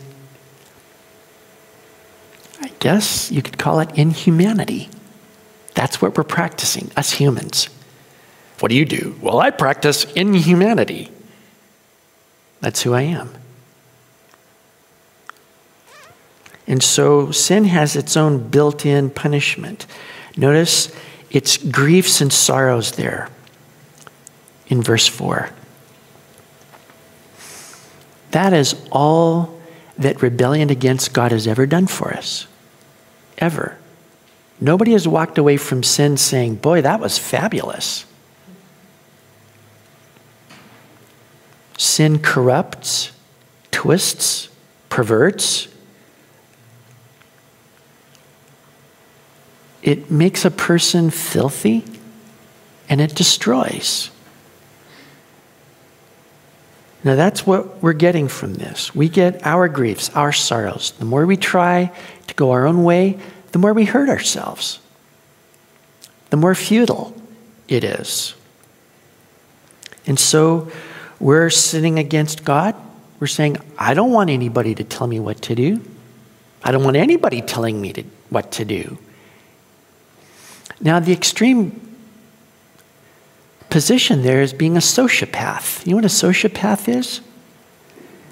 I 2.61 2.67
guess 2.79 3.31
you 3.31 3.41
could 3.41 3.57
call 3.57 3.79
it 3.79 3.97
inhumanity. 3.97 4.89
That's 5.73 6.01
what 6.01 6.17
we're 6.17 6.23
practicing, 6.23 6.91
us 6.97 7.13
humans. 7.13 7.69
What 8.59 8.69
do 8.69 8.75
you 8.75 8.85
do? 8.85 9.17
Well, 9.21 9.39
I 9.39 9.51
practice 9.51 10.03
inhumanity. 10.13 11.11
That's 12.59 12.81
who 12.81 12.93
I 12.93 13.03
am. 13.03 13.31
And 16.67 16.83
so 16.83 17.31
sin 17.31 17.65
has 17.65 17.95
its 17.95 18.17
own 18.17 18.49
built 18.49 18.85
in 18.85 19.09
punishment. 19.09 19.85
Notice 20.35 20.93
it's 21.31 21.57
griefs 21.57 22.19
and 22.19 22.31
sorrows 22.31 22.91
there 22.93 23.29
in 24.67 24.81
verse 24.81 25.07
4. 25.07 25.49
That 28.31 28.53
is 28.53 28.75
all 28.91 29.59
that 29.97 30.21
rebellion 30.21 30.69
against 30.69 31.13
God 31.13 31.31
has 31.31 31.47
ever 31.47 31.65
done 31.65 31.87
for 31.87 32.13
us. 32.13 32.47
Ever. 33.37 33.77
Nobody 34.59 34.91
has 34.91 35.07
walked 35.07 35.37
away 35.37 35.57
from 35.57 35.83
sin 35.83 36.17
saying, 36.17 36.55
Boy, 36.55 36.81
that 36.81 36.99
was 36.99 37.17
fabulous. 37.17 38.05
Sin 41.77 42.19
corrupts, 42.19 43.11
twists, 43.71 44.49
perverts. 44.89 45.67
It 49.83 50.09
makes 50.11 50.43
a 50.43 50.51
person 50.51 51.11
filthy 51.11 51.85
and 52.89 52.99
it 52.99 53.15
destroys. 53.15 54.09
Now, 57.03 57.15
that's 57.15 57.45
what 57.45 57.81
we're 57.81 57.93
getting 57.93 58.27
from 58.27 58.55
this. 58.55 58.93
We 58.93 59.07
get 59.07 59.45
our 59.45 59.69
griefs, 59.69 60.09
our 60.15 60.33
sorrows. 60.33 60.91
The 60.91 61.05
more 61.05 61.25
we 61.25 61.37
try 61.37 61.91
to 62.25 62.33
go 62.33 62.51
our 62.51 62.65
own 62.65 62.83
way, 62.83 63.19
the 63.51 63.59
more 63.59 63.71
we 63.71 63.85
hurt 63.85 64.09
ourselves, 64.09 64.79
the 66.31 66.37
more 66.37 66.55
futile 66.55 67.15
it 67.67 67.83
is. 67.83 68.33
And 70.05 70.19
so 70.19 70.69
we're 71.19 71.49
sinning 71.49 71.99
against 71.99 72.43
God. 72.43 72.75
We're 73.19 73.27
saying, 73.27 73.57
I 73.77 73.93
don't 73.93 74.11
want 74.11 74.29
anybody 74.29 74.75
to 74.75 74.83
tell 74.83 75.07
me 75.07 75.19
what 75.19 75.41
to 75.43 75.55
do. 75.55 75.81
I 76.63 76.71
don't 76.71 76.83
want 76.83 76.97
anybody 76.97 77.41
telling 77.41 77.81
me 77.81 77.93
to, 77.93 78.03
what 78.29 78.51
to 78.53 78.65
do. 78.65 78.97
Now, 80.79 80.99
the 80.99 81.13
extreme 81.13 81.81
position 83.69 84.21
there 84.21 84.41
is 84.41 84.53
being 84.53 84.77
a 84.77 84.81
sociopath. 84.81 85.85
You 85.85 85.91
know 85.91 85.97
what 85.97 86.05
a 86.05 86.07
sociopath 86.07 86.87
is? 86.87 87.21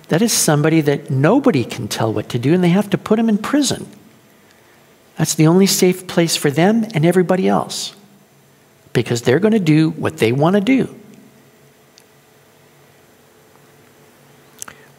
That 0.10 0.22
is 0.22 0.32
somebody 0.32 0.82
that 0.82 1.10
nobody 1.10 1.66
can 1.66 1.88
tell 1.88 2.14
what 2.14 2.30
to 2.30 2.40
do 2.40 2.54
and 2.54 2.64
they 2.64 2.70
have 2.70 2.90
to 2.92 2.98
put 2.98 3.16
them 3.16 3.30
in 3.30 3.40
prison. 3.40 3.88
That's 5.18 5.34
the 5.34 5.48
only 5.48 5.66
safe 5.66 6.08
place 6.08 6.36
for 6.36 6.52
them 6.52 6.86
and 6.94 7.06
everybody 7.06 7.48
else 7.48 7.96
because 8.94 9.24
they're 9.24 9.40
going 9.40 9.54
to 9.54 9.60
do 9.60 9.90
what 9.92 10.18
they 10.18 10.32
want 10.32 10.56
to 10.56 10.62
do. 10.62 10.96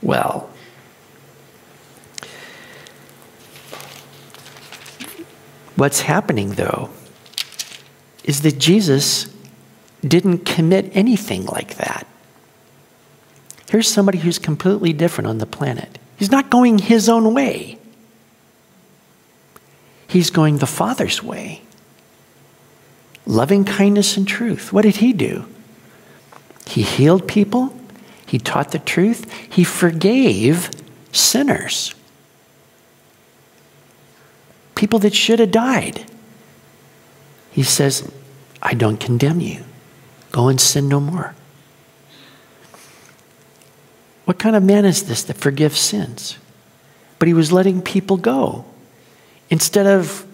Well, 0.07 0.49
what's 5.75 6.03
happening 6.03 6.51
though 6.51 6.91
is 8.23 8.43
that 8.43 8.61
Jesus 8.61 9.35
didn't 10.07 10.45
commit 10.45 10.93
anything 10.95 11.47
like 11.47 11.75
that. 11.79 12.07
Here's 13.69 13.89
somebody 13.89 14.19
who's 14.19 14.39
completely 14.39 14.93
different 14.93 15.27
on 15.27 15.39
the 15.39 15.47
planet. 15.47 15.99
He's 16.17 16.31
not 16.31 16.51
going 16.51 16.79
his 16.79 17.09
own 17.09 17.35
way. 17.35 17.77
He's 20.07 20.31
going 20.31 20.59
the 20.59 20.67
Father's 20.67 21.21
way. 21.21 21.63
Loving 23.27 23.65
kindness 23.65 24.17
and 24.17 24.29
truth. 24.29 24.73
What 24.73 24.83
did 24.83 24.99
he 24.99 25.13
do? 25.13 25.47
He 26.69 26.83
healed 26.83 27.27
people, 27.27 27.75
he 28.26 28.38
taught 28.38 28.73
the 28.73 28.78
truth, 28.78 29.30
he 29.33 29.64
forgave 29.64 30.71
sinners. 31.12 31.95
People 34.75 34.99
that 34.99 35.15
should 35.15 35.39
have 35.39 35.52
died. 35.52 36.04
He 37.52 37.62
says, 37.62 38.12
I 38.60 38.75
don't 38.75 38.99
condemn 38.99 39.41
you. 39.41 39.65
Go 40.32 40.49
and 40.49 40.60
sin 40.60 40.89
no 40.89 41.00
more. 41.00 41.34
What 44.26 44.39
kind 44.39 44.56
of 44.56 44.62
man 44.62 44.84
is 44.84 45.04
this 45.04 45.23
that 45.25 45.36
forgives 45.36 45.78
sins? 45.78 46.36
But 47.19 47.28
he 47.28 47.34
was 47.34 47.52
letting 47.52 47.80
people 47.80 48.17
go. 48.17 48.65
Instead 49.49 49.86
of 49.86 50.26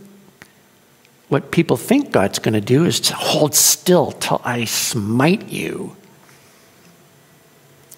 what 1.28 1.50
people 1.50 1.76
think 1.76 2.10
God's 2.10 2.38
going 2.38 2.54
to 2.54 2.60
do 2.60 2.84
is 2.84 3.00
to 3.00 3.14
hold 3.14 3.54
still 3.54 4.12
till 4.12 4.40
I 4.44 4.64
smite 4.64 5.48
you. 5.48 5.96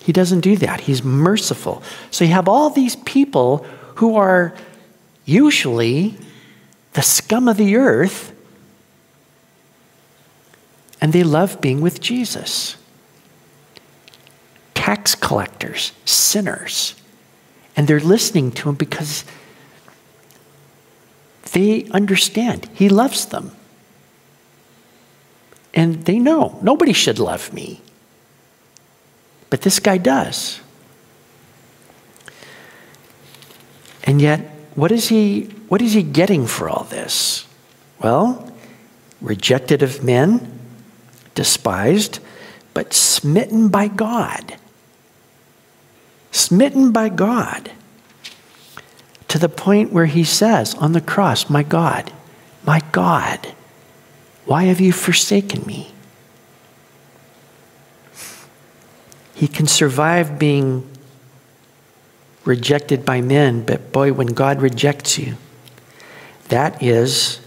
He 0.05 0.13
doesn't 0.13 0.41
do 0.41 0.57
that. 0.59 0.83
He's 0.83 1.03
merciful. 1.03 1.83
So 2.11 2.25
you 2.25 2.33
have 2.33 2.47
all 2.47 2.69
these 2.69 2.97
people 2.97 3.65
who 3.97 4.17
are 4.17 4.55
usually 5.25 6.19
the 6.93 7.01
scum 7.01 7.49
of 7.49 7.57
the 7.57 7.77
earth, 7.77 8.33
and 11.01 11.15
they 11.15 11.23
love 11.23 11.61
being 11.63 11.81
with 11.81 12.03
Jesus. 12.03 12.77
Tax 14.75 15.15
collectors, 15.15 15.93
sinners, 16.05 16.95
and 17.75 17.89
they're 17.89 17.99
listening 17.99 18.53
to 18.53 18.69
him 18.69 18.75
because 18.75 19.25
they 21.53 21.87
understand 21.93 22.69
He 22.75 22.89
loves 22.91 23.27
them. 23.27 23.53
And 25.73 26.05
they 26.05 26.19
know 26.19 26.59
nobody 26.63 26.93
should 26.93 27.19
love 27.19 27.53
me. 27.55 27.81
But 29.55 29.63
this 29.63 29.79
guy 29.79 29.99
does. 29.99 30.61
And 34.03 34.21
yet, 34.21 34.41
what 34.75 34.91
is 34.91 35.11
he, 35.11 35.43
what 35.69 35.81
is 35.81 35.93
he 35.93 36.03
getting 36.03 36.49
for 36.49 36.69
all 36.69 36.83
this? 36.83 37.47
Well, 38.03 38.53
rejected 39.21 39.81
of 39.81 40.03
men, 40.03 40.59
despised, 41.37 42.19
but 42.75 42.93
smitten 42.93 43.69
by 43.69 43.87
God. 43.87 44.57
Smitten 46.33 46.91
by 46.91 47.09
God 47.09 47.71
to 49.29 49.39
the 49.39 49.49
point 49.49 49.93
where 49.93 50.07
he 50.07 50.25
says 50.25 50.75
on 50.75 50.95
the 50.95 51.01
cross, 51.01 51.49
My 51.49 51.63
God, 51.63 52.13
my 52.67 52.81
God, 52.91 53.55
why 54.47 54.65
have 54.65 54.81
you 54.81 54.91
forsaken 54.91 55.65
me? 55.65 55.94
He 59.35 59.49
can 59.49 59.67
survive 59.67 60.39
being 60.39 60.89
rejected 62.45 63.05
by 63.05 63.21
men, 63.21 63.65
but 63.65 63.93
boy, 63.93 64.13
when 64.13 64.29
God 64.29 64.61
rejects 64.61 65.19
you, 65.19 65.37
that 66.49 66.83
is 66.83 67.41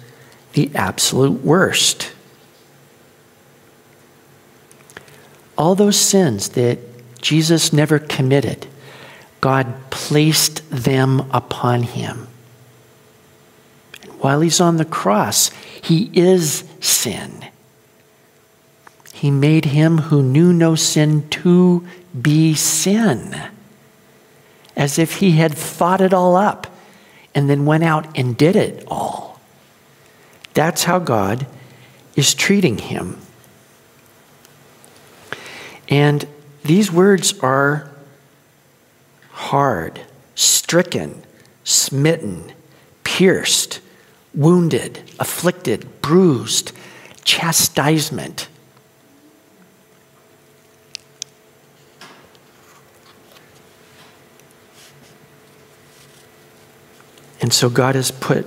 the 0.53 0.71
absolute 0.75 1.43
worst. 1.43 2.13
All 5.57 5.75
those 5.75 5.99
sins 5.99 6.49
that 6.49 6.79
Jesus 7.21 7.71
never 7.73 7.99
committed 7.99 8.67
God 9.41 9.89
placed 9.91 10.69
them 10.69 11.29
upon 11.31 11.83
him. 11.83 12.27
And 14.01 14.11
while 14.19 14.41
he's 14.41 14.59
on 14.59 14.77
the 14.77 14.85
cross, 14.85 15.49
he 15.81 16.09
is 16.13 16.63
sin. 16.79 17.46
He 19.17 19.31
made 19.31 19.65
him 19.65 19.97
who 19.97 20.21
knew 20.21 20.53
no 20.53 20.75
sin 20.75 21.27
to 21.29 21.87
be 22.21 22.53
sin, 22.53 23.35
as 24.75 24.99
if 24.99 25.15
he 25.15 25.31
had 25.31 25.55
thought 25.55 26.01
it 26.01 26.13
all 26.13 26.35
up 26.35 26.67
and 27.33 27.49
then 27.49 27.65
went 27.65 27.83
out 27.83 28.15
and 28.15 28.37
did 28.37 28.55
it 28.55 28.83
all. 28.85 29.39
That's 30.53 30.83
how 30.83 30.99
God 30.99 31.47
is 32.15 32.35
treating 32.35 32.77
him. 32.77 33.17
And 35.89 36.27
these 36.63 36.91
words 36.91 37.39
are 37.39 37.89
hard, 39.31 39.99
stricken, 40.35 41.23
smitten, 41.63 42.51
pierced, 43.03 43.79
wounded, 44.35 45.01
afflicted, 45.19 46.03
bruised, 46.03 46.71
chastisement. 47.23 48.47
And 57.47 57.53
so 57.53 57.69
God 57.69 57.95
has 57.95 58.11
put 58.11 58.45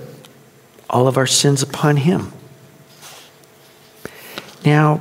all 0.87 1.07
of 1.07 1.17
our 1.17 1.25
sins 1.25 1.63
upon 1.63 1.97
him. 1.97 2.31
Now, 4.63 4.99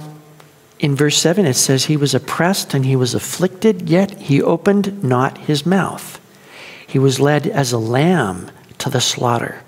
in 0.78 0.96
verse 0.96 1.18
7, 1.18 1.44
it 1.44 1.52
says, 1.52 1.84
He 1.84 1.98
was 1.98 2.14
oppressed 2.14 2.72
and 2.72 2.86
he 2.86 2.96
was 2.96 3.12
afflicted, 3.12 3.90
yet 3.90 4.12
he 4.12 4.40
opened 4.40 5.04
not 5.04 5.36
his 5.36 5.66
mouth. 5.66 6.18
He 6.86 6.98
was 6.98 7.20
led 7.20 7.46
as 7.46 7.72
a 7.72 7.78
lamb 7.78 8.50
to 8.78 8.88
the 8.88 9.02
slaughter, 9.02 9.62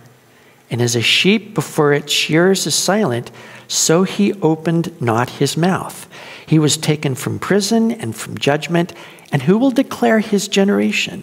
and 0.71 0.81
as 0.81 0.97
a 0.97 1.03
sheep 1.03 1.53
before 1.53 1.93
its 1.93 2.11
shearers 2.11 2.67
is 2.67 2.75
silent, 2.75 3.31
so 3.69 4.05
he 4.05 4.33
opened 4.41 4.99
not 4.99 5.29
his 5.29 5.59
mouth. 5.59 6.09
He 6.47 6.59
was 6.59 6.79
taken 6.79 7.17
from 7.17 7.39
prison 7.39 7.93
and 7.93 8.17
from 8.17 8.39
judgment, 8.39 8.95
and 9.31 9.43
who 9.43 9.59
will 9.59 9.73
declare 9.73 10.21
his 10.21 10.49
generation? 10.49 11.23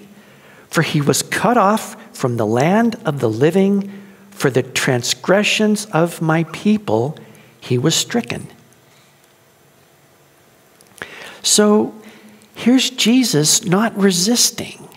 For 0.67 0.83
he 0.83 1.01
was 1.01 1.23
cut 1.23 1.57
off 1.57 1.95
from 2.19 2.35
the 2.35 2.45
land 2.45 2.97
of 3.05 3.21
the 3.21 3.29
living, 3.29 3.89
for 4.29 4.49
the 4.49 4.61
transgressions 4.61 5.85
of 5.85 6.21
my 6.21 6.43
people 6.51 7.17
he 7.61 7.77
was 7.77 7.95
stricken. 7.95 8.45
So 11.41 11.95
here's 12.55 12.89
Jesus 12.89 13.63
not 13.63 13.97
resisting. 13.97 14.89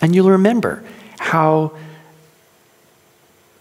And 0.00 0.14
you'll 0.14 0.30
remember 0.30 0.82
how 1.18 1.76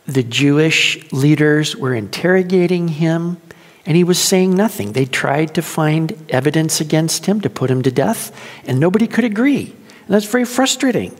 the 0.05 0.23
Jewish 0.23 1.11
leaders 1.11 1.75
were 1.75 1.93
interrogating 1.93 2.87
him 2.87 3.41
and 3.85 3.97
he 3.97 4.05
was 4.05 4.19
saying 4.19 4.55
nothing. 4.55 4.93
They 4.93 5.03
tried 5.03 5.53
to 5.55 5.61
find 5.61 6.25
evidence 6.29 6.79
against 6.79 7.25
him 7.25 7.41
to 7.41 7.49
put 7.49 7.69
him 7.69 7.81
to 7.81 7.91
death, 7.91 8.31
and 8.65 8.79
nobody 8.79 9.07
could 9.07 9.25
agree. 9.25 9.75
And 10.05 10.13
that's 10.13 10.25
very 10.25 10.45
frustrating 10.45 11.17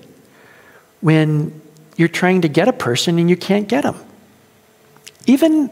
when 1.02 1.62
you're 1.96 2.08
trying 2.08 2.42
to 2.42 2.48
get 2.48 2.68
a 2.68 2.74
person 2.74 3.20
and 3.20 3.30
you 3.30 3.38
can't 3.38 3.68
get 3.68 3.84
them. 3.84 3.98
Even 5.26 5.70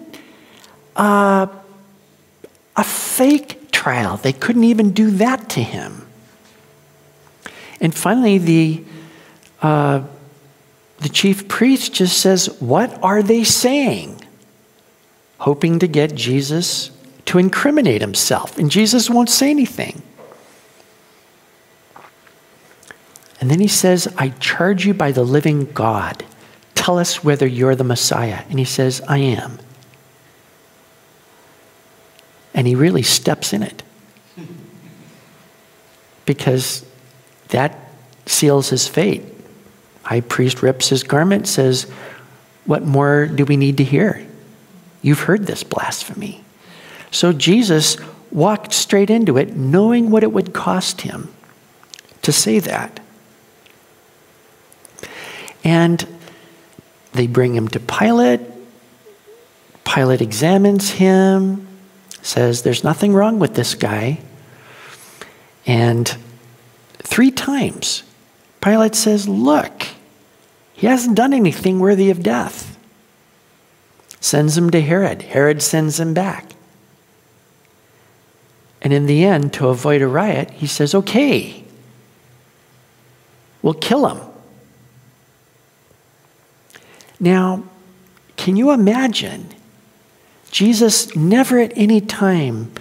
uh, 0.95 1.47
a 2.75 2.83
fake 2.83 3.71
trial, 3.71 4.17
they 4.17 4.33
couldn't 4.33 4.63
even 4.63 4.91
do 4.91 5.11
that 5.11 5.49
to 5.49 5.61
him. 5.61 6.07
And 7.79 7.93
finally, 7.93 8.37
the, 8.37 8.83
uh, 9.61 10.03
the 10.99 11.09
chief 11.09 11.47
priest 11.47 11.93
just 11.93 12.19
says, 12.19 12.47
What 12.59 12.97
are 13.03 13.23
they 13.23 13.43
saying? 13.43 14.21
hoping 15.41 15.79
to 15.79 15.87
get 15.87 16.13
Jesus 16.13 16.91
to 17.25 17.39
incriminate 17.39 17.99
himself. 17.99 18.59
And 18.59 18.69
Jesus 18.69 19.09
won't 19.09 19.29
say 19.29 19.49
anything. 19.49 20.03
And 23.41 23.49
then 23.49 23.59
he 23.59 23.67
says, 23.67 24.07
I 24.17 24.29
charge 24.29 24.85
you 24.85 24.93
by 24.93 25.11
the 25.11 25.23
living 25.23 25.65
God. 25.73 26.23
Tell 26.75 26.99
us 26.99 27.23
whether 27.23 27.47
you're 27.47 27.75
the 27.75 27.83
Messiah. 27.83 28.43
And 28.49 28.59
he 28.59 28.65
says, 28.65 29.01
I 29.07 29.17
am. 29.17 29.57
And 32.53 32.67
he 32.67 32.75
really 32.75 33.03
steps 33.03 33.51
in 33.51 33.63
it. 33.63 33.83
Because 36.23 36.85
that 37.49 37.77
seals 38.27 38.69
his 38.69 38.87
fate. 38.87 39.23
High 40.03 40.21
priest 40.21 40.61
rips 40.61 40.89
his 40.89 41.03
garment, 41.03 41.47
says, 41.47 41.91
What 42.65 42.83
more 42.83 43.25
do 43.25 43.43
we 43.43 43.57
need 43.57 43.77
to 43.77 43.83
hear? 43.83 44.25
You've 45.01 45.21
heard 45.21 45.47
this 45.47 45.63
blasphemy. 45.63 46.43
So 47.09 47.33
Jesus 47.33 47.97
walked 48.31 48.71
straight 48.71 49.09
into 49.09 49.37
it, 49.37 49.55
knowing 49.55 50.11
what 50.11 50.23
it 50.23 50.31
would 50.31 50.53
cost 50.53 51.01
him 51.01 51.33
to 52.21 52.31
say 52.31 52.59
that. 52.59 53.00
And 55.63 56.05
they 57.13 57.27
bring 57.27 57.55
him 57.55 57.67
to 57.69 57.79
Pilate. 57.79 58.41
Pilate 59.83 60.21
examines 60.21 60.91
him, 60.91 61.67
says, 62.21 62.61
There's 62.61 62.83
nothing 62.83 63.13
wrong 63.13 63.39
with 63.39 63.55
this 63.55 63.75
guy. 63.75 64.19
And 65.65 66.15
three 66.99 67.31
times, 67.31 68.03
Pilate 68.61 68.95
says, 68.95 69.27
Look, 69.27 69.87
he 70.73 70.87
hasn't 70.87 71.15
done 71.15 71.33
anything 71.33 71.79
worthy 71.79 72.09
of 72.09 72.23
death 72.23 72.71
sends 74.21 74.55
him 74.55 74.69
to 74.69 74.79
Herod. 74.79 75.23
Herod 75.23 75.61
sends 75.61 75.99
him 75.99 76.13
back. 76.13 76.51
And 78.81 78.93
in 78.93 79.07
the 79.07 79.25
end, 79.25 79.51
to 79.53 79.67
avoid 79.67 80.01
a 80.01 80.07
riot, 80.07 80.51
he 80.51 80.67
says, 80.67 80.95
okay, 80.95 81.63
we'll 83.61 83.73
kill 83.73 84.07
him. 84.07 84.30
Now, 87.21 87.63
can 88.35 88.55
you 88.55 88.71
imagine? 88.71 89.47
Jesus 90.49 91.15
never 91.15 91.59
at 91.59 91.71
any 91.77 92.01
time 92.01 92.73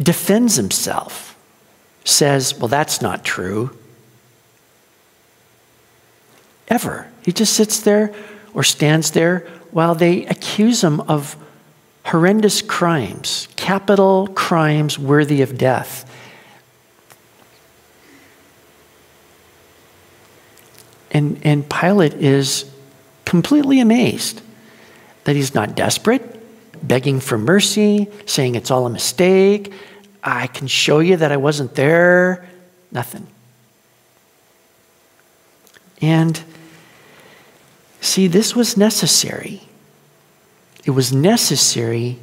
defends 0.00 0.54
himself, 0.54 1.36
says, 2.04 2.56
well, 2.58 2.68
that's 2.68 3.02
not 3.02 3.24
true. 3.24 3.76
Ever. 6.68 7.10
He 7.24 7.32
just 7.32 7.52
sits 7.52 7.80
there 7.80 8.14
or 8.54 8.62
stands 8.62 9.10
there 9.10 9.40
while 9.72 9.96
they 9.96 10.24
accuse 10.26 10.82
him 10.84 11.00
of 11.00 11.36
horrendous 12.06 12.62
crimes, 12.62 13.48
capital 13.56 14.28
crimes 14.28 14.96
worthy 14.96 15.42
of 15.42 15.58
death. 15.58 16.08
And, 21.10 21.40
and 21.42 21.68
Pilate 21.68 22.14
is 22.14 22.70
completely 23.30 23.80
amazed 23.80 24.42
that 25.24 25.36
he's 25.36 25.54
not 25.54 25.74
desperate, 25.74 26.22
begging 26.86 27.20
for 27.20 27.38
mercy, 27.38 28.08
saying 28.26 28.56
it's 28.56 28.70
all 28.70 28.86
a 28.86 28.90
mistake. 28.90 29.72
I 30.22 30.48
can 30.48 30.66
show 30.66 30.98
you 30.98 31.16
that 31.16 31.32
I 31.32 31.38
wasn't 31.38 31.74
there. 31.74 32.46
Nothing. 32.92 33.26
And 36.02 36.42
See, 38.00 38.26
this 38.26 38.56
was 38.56 38.76
necessary. 38.76 39.62
It 40.84 40.92
was 40.92 41.12
necessary 41.12 42.18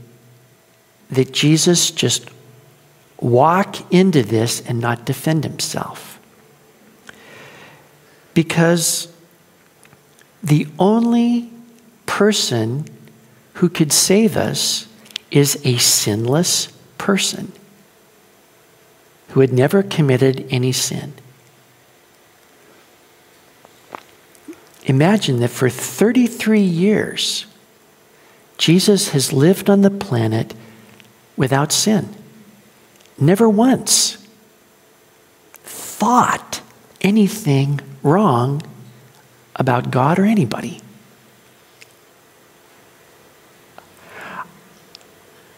that 1.12 1.32
Jesus 1.32 1.91
just 1.91 2.30
walk 3.20 3.93
into 3.93 4.24
this 4.24 4.62
and 4.67 4.80
not 4.80 5.06
defend 5.06 5.43
himself. 5.43 6.20
Because 8.34 9.13
the 10.48 10.66
only 10.80 11.52
person 12.06 12.86
who 13.56 13.68
could 13.68 13.92
save 13.92 14.38
us 14.38 14.88
is 15.30 15.60
a 15.66 15.78
sinless 15.78 16.68
person 16.98 17.52
who 19.30 19.42
had 19.42 19.52
never 19.52 19.84
committed 19.84 20.48
any 20.50 20.72
sin. 20.72 21.14
Imagine 24.86 25.42
that 25.42 25.50
for 25.50 25.70
33 25.70 26.62
years, 26.62 27.46
Jesus 28.58 29.10
has 29.10 29.34
lived 29.34 29.70
on 29.70 29.82
the 29.82 29.92
planet 29.92 30.54
without 31.36 31.74
sin. 31.74 32.16
Never 33.20 33.50
once 33.50 34.26
thought 35.64 36.62
anything 37.02 37.82
wrong 38.02 38.62
about 39.58 39.91
God 39.91 40.20
or 40.20 40.26
anybody. 40.26 40.82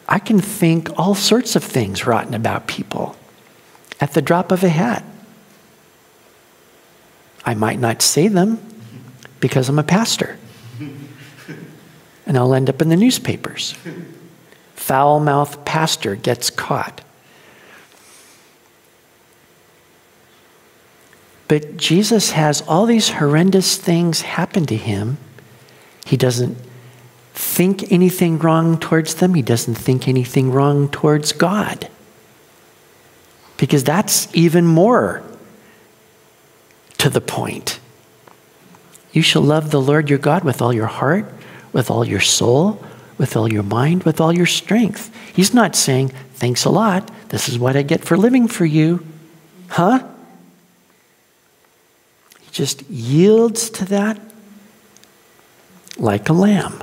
I 0.07 0.19
can 0.19 0.39
think 0.39 0.97
all 0.97 1.13
sorts 1.13 1.55
of 1.55 1.63
things 1.63 2.07
rotten 2.07 2.33
about 2.33 2.67
people 2.67 3.15
at 4.01 4.13
the 4.13 4.21
drop 4.21 4.51
of 4.51 4.63
a 4.63 4.69
hat. 4.69 5.03
I 7.45 7.53
might 7.53 7.79
not 7.79 8.01
say 8.01 8.27
them, 8.27 8.59
because 9.39 9.69
I'm 9.69 9.79
a 9.79 9.83
pastor. 9.83 10.38
And 12.25 12.38
I'll 12.38 12.53
end 12.53 12.69
up 12.69 12.81
in 12.81 12.89
the 12.89 12.97
newspapers. 12.97 13.75
Foul 14.75 15.19
mouthed 15.19 15.65
pastor 15.65 16.15
gets 16.15 16.49
caught. 16.49 17.01
But 21.49 21.77
Jesus 21.77 22.31
has 22.31 22.62
all 22.62 22.85
these 22.85 23.09
horrendous 23.09 23.75
things 23.75 24.21
happen 24.21 24.67
to 24.67 24.77
him. 24.77 25.17
He 26.05 26.15
doesn't 26.15 26.55
think 27.33 27.91
anything 27.91 28.38
wrong 28.38 28.79
towards 28.79 29.15
them, 29.15 29.33
he 29.33 29.41
doesn't 29.41 29.75
think 29.75 30.07
anything 30.07 30.51
wrong 30.51 30.88
towards 30.89 31.31
God. 31.33 31.89
Because 33.57 33.83
that's 33.83 34.33
even 34.33 34.65
more 34.65 35.23
to 36.99 37.09
the 37.09 37.19
point. 37.19 37.79
You 39.12 39.23
shall 39.23 39.41
love 39.41 39.71
the 39.71 39.81
Lord 39.81 40.07
your 40.07 40.19
God 40.19 40.43
with 40.43 40.62
all 40.62 40.71
your 40.71 40.85
heart, 40.85 41.25
with 41.73 41.89
all 41.89 42.07
your 42.07 42.19
soul, 42.19 42.81
with 43.17 43.35
all 43.35 43.51
your 43.51 43.63
mind, 43.63 44.03
with 44.03 44.21
all 44.21 44.31
your 44.31 44.45
strength. 44.45 45.12
He's 45.33 45.53
not 45.53 45.75
saying, 45.75 46.09
Thanks 46.35 46.63
a 46.63 46.69
lot. 46.69 47.09
This 47.29 47.49
is 47.49 47.57
what 47.57 47.75
I 47.75 47.81
get 47.81 48.05
for 48.05 48.15
living 48.15 48.47
for 48.47 48.65
you. 48.65 49.03
Huh? 49.69 50.07
Just 52.51 52.89
yields 52.89 53.69
to 53.71 53.85
that 53.85 54.19
like 55.97 56.29
a 56.29 56.33
lamb. 56.33 56.81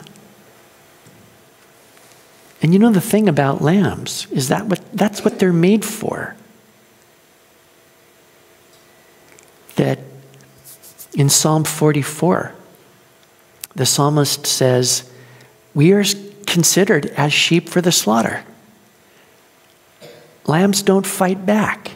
And 2.63 2.73
you 2.73 2.79
know 2.79 2.91
the 2.91 3.01
thing 3.01 3.29
about 3.29 3.63
lambs 3.63 4.27
is 4.31 4.49
that 4.49 4.67
what, 4.67 4.81
that's 4.93 5.25
what 5.25 5.39
they're 5.39 5.53
made 5.53 5.85
for. 5.85 6.35
That 9.77 9.99
in 11.15 11.29
Psalm 11.29 11.65
44, 11.65 12.55
the 13.75 13.87
psalmist 13.87 14.47
says, 14.47 15.11
We 15.75 15.93
are 15.93 16.05
considered 16.47 17.07
as 17.17 17.33
sheep 17.33 17.69
for 17.69 17.81
the 17.81 17.93
slaughter. 17.93 18.45
Lambs 20.47 20.83
don't 20.83 21.07
fight 21.07 21.45
back, 21.45 21.91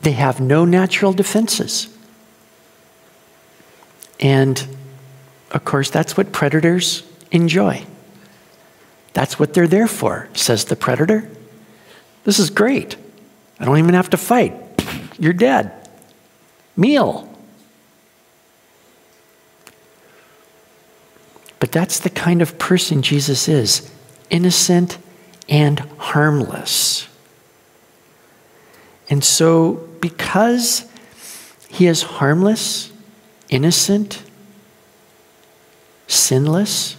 they 0.00 0.12
have 0.12 0.40
no 0.40 0.64
natural 0.64 1.12
defenses. 1.12 1.95
And 4.20 4.66
of 5.50 5.64
course, 5.64 5.90
that's 5.90 6.16
what 6.16 6.32
predators 6.32 7.02
enjoy. 7.30 7.84
That's 9.12 9.38
what 9.38 9.54
they're 9.54 9.66
there 9.66 9.88
for, 9.88 10.28
says 10.34 10.66
the 10.66 10.76
predator. 10.76 11.28
This 12.24 12.38
is 12.38 12.50
great. 12.50 12.96
I 13.58 13.64
don't 13.64 13.78
even 13.78 13.94
have 13.94 14.10
to 14.10 14.16
fight. 14.16 14.54
You're 15.18 15.32
dead. 15.32 15.72
Meal. 16.76 17.28
But 21.58 21.72
that's 21.72 22.00
the 22.00 22.10
kind 22.10 22.42
of 22.42 22.58
person 22.58 23.02
Jesus 23.02 23.48
is 23.48 23.90
innocent 24.28 24.98
and 25.48 25.80
harmless. 25.98 27.08
And 29.08 29.22
so, 29.24 29.88
because 30.00 30.90
he 31.68 31.86
is 31.86 32.02
harmless, 32.02 32.92
innocent, 33.48 34.22
sinless, 36.06 36.96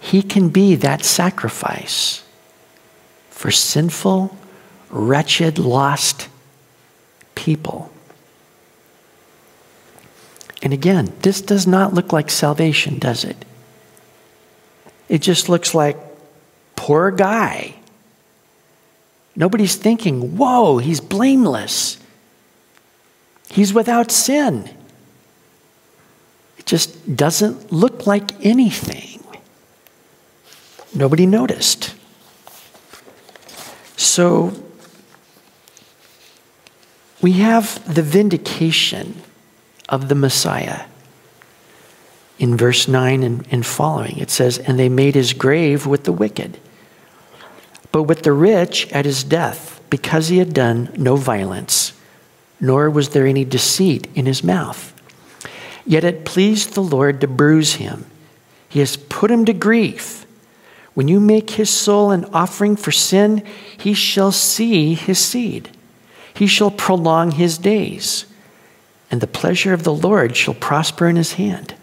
he 0.00 0.22
can 0.22 0.48
be 0.48 0.74
that 0.76 1.04
sacrifice 1.04 2.22
for 3.30 3.50
sinful, 3.50 4.36
wretched, 4.90 5.58
lost 5.58 6.28
people. 7.34 7.90
And 10.62 10.72
again, 10.72 11.12
this 11.20 11.40
does 11.40 11.66
not 11.66 11.92
look 11.92 12.12
like 12.12 12.30
salvation, 12.30 12.98
does 12.98 13.24
it? 13.24 13.44
It 15.08 15.22
just 15.22 15.48
looks 15.48 15.74
like 15.74 15.96
poor 16.74 17.10
guy. 17.10 17.74
Nobody's 19.36 19.76
thinking, 19.76 20.36
whoa, 20.36 20.78
he's 20.78 21.00
blameless. 21.00 21.98
He's 23.48 23.72
without 23.72 24.10
sin. 24.10 24.70
It 26.58 26.66
just 26.66 27.16
doesn't 27.16 27.72
look 27.72 28.06
like 28.06 28.44
anything. 28.44 29.24
Nobody 30.94 31.26
noticed. 31.26 31.94
So 33.96 34.52
we 37.20 37.32
have 37.32 37.92
the 37.92 38.02
vindication 38.02 39.22
of 39.88 40.08
the 40.08 40.14
Messiah. 40.14 40.86
In 42.38 42.56
verse 42.56 42.86
9 42.86 43.22
and, 43.22 43.48
and 43.50 43.64
following, 43.64 44.18
it 44.18 44.30
says, 44.30 44.58
And 44.58 44.78
they 44.78 44.88
made 44.90 45.14
his 45.14 45.32
grave 45.32 45.86
with 45.86 46.04
the 46.04 46.12
wicked, 46.12 46.58
but 47.92 48.02
with 48.02 48.22
the 48.22 48.32
rich 48.32 48.90
at 48.92 49.06
his 49.06 49.24
death, 49.24 49.80
because 49.88 50.28
he 50.28 50.38
had 50.38 50.52
done 50.52 50.92
no 50.96 51.16
violence, 51.16 51.95
nor 52.60 52.90
was 52.90 53.10
there 53.10 53.26
any 53.26 53.44
deceit 53.44 54.08
in 54.14 54.26
his 54.26 54.42
mouth. 54.42 54.92
Yet 55.84 56.04
it 56.04 56.24
pleased 56.24 56.74
the 56.74 56.82
Lord 56.82 57.20
to 57.20 57.28
bruise 57.28 57.74
him. 57.74 58.06
He 58.68 58.80
has 58.80 58.96
put 58.96 59.30
him 59.30 59.44
to 59.44 59.52
grief. 59.52 60.26
When 60.94 61.08
you 61.08 61.20
make 61.20 61.50
his 61.50 61.70
soul 61.70 62.10
an 62.10 62.24
offering 62.32 62.76
for 62.76 62.90
sin, 62.90 63.44
he 63.76 63.94
shall 63.94 64.32
see 64.32 64.94
his 64.94 65.18
seed. 65.18 65.70
He 66.34 66.46
shall 66.46 66.70
prolong 66.70 67.32
his 67.32 67.58
days 67.58 68.26
and 69.10 69.20
the 69.20 69.26
pleasure 69.26 69.72
of 69.72 69.84
the 69.84 69.94
Lord 69.94 70.36
shall 70.36 70.54
prosper 70.54 71.08
in 71.08 71.16
his 71.16 71.34
hand. 71.34 71.74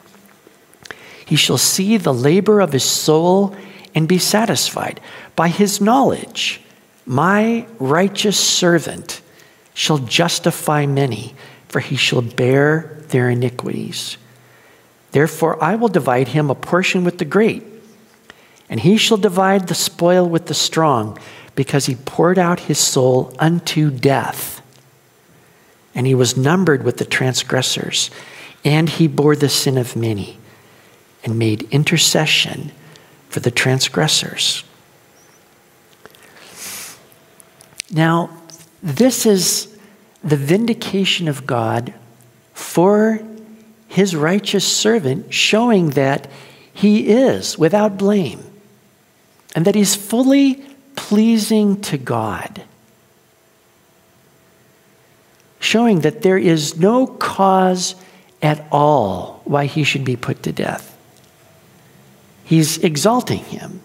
He 1.25 1.35
shall 1.35 1.57
see 1.57 1.97
the 1.97 2.13
labor 2.13 2.59
of 2.59 2.73
his 2.73 2.83
soul 2.83 3.55
and 3.95 4.07
be 4.07 4.17
satisfied. 4.17 4.99
By 5.35 5.47
his 5.47 5.79
knowledge, 5.79 6.61
my 7.05 7.65
righteous 7.79 8.37
servant 8.37 9.21
shall 9.73 9.97
justify 9.97 10.85
many, 10.85 11.35
for 11.67 11.79
he 11.79 11.95
shall 11.95 12.21
bear 12.21 12.97
their 13.09 13.29
iniquities. 13.29 14.17
Therefore, 15.11 15.63
I 15.63 15.75
will 15.75 15.89
divide 15.89 16.29
him 16.29 16.49
a 16.49 16.55
portion 16.55 17.03
with 17.03 17.17
the 17.17 17.25
great, 17.25 17.63
and 18.69 18.79
he 18.79 18.97
shall 18.97 19.17
divide 19.17 19.67
the 19.67 19.75
spoil 19.75 20.27
with 20.27 20.47
the 20.47 20.53
strong, 20.53 21.17
because 21.55 21.85
he 21.85 21.95
poured 21.95 22.39
out 22.39 22.61
his 22.61 22.79
soul 22.79 23.35
unto 23.39 23.91
death 23.91 24.53
and 25.95 26.07
he 26.07 26.15
was 26.15 26.35
numbered 26.35 26.83
with 26.83 26.97
the 26.97 27.05
transgressors, 27.05 28.09
and 28.65 28.89
he 28.89 29.07
bore 29.07 29.35
the 29.35 29.49
sin 29.49 29.77
of 29.77 29.95
many 29.95 30.37
and 31.23 31.37
made 31.37 31.63
intercession 31.71 32.71
for 33.29 33.39
the 33.39 33.51
transgressors. 33.51 34.63
Now, 37.91 38.29
this 38.83 39.25
is 39.25 39.75
the 40.23 40.35
vindication 40.35 41.27
of 41.27 41.47
God 41.47 41.93
for 42.53 43.19
his 43.87 44.15
righteous 44.15 44.65
servant, 44.65 45.33
showing 45.33 45.91
that 45.91 46.29
he 46.71 47.07
is 47.09 47.57
without 47.57 47.97
blame 47.97 48.43
and 49.55 49.65
that 49.65 49.73
he's 49.73 49.95
fully 49.95 50.55
pleasing 50.95 51.81
to 51.81 51.97
God 51.97 52.63
showing 55.63 56.01
that 56.01 56.21
there 56.21 56.37
is 56.37 56.77
no 56.77 57.07
cause 57.07 57.95
at 58.41 58.67
all 58.69 59.41
why 59.45 59.65
he 59.65 59.83
should 59.83 60.03
be 60.03 60.17
put 60.17 60.43
to 60.43 60.51
death. 60.51 60.95
He's 62.43 62.77
exalting 62.79 63.39
him 63.39 63.79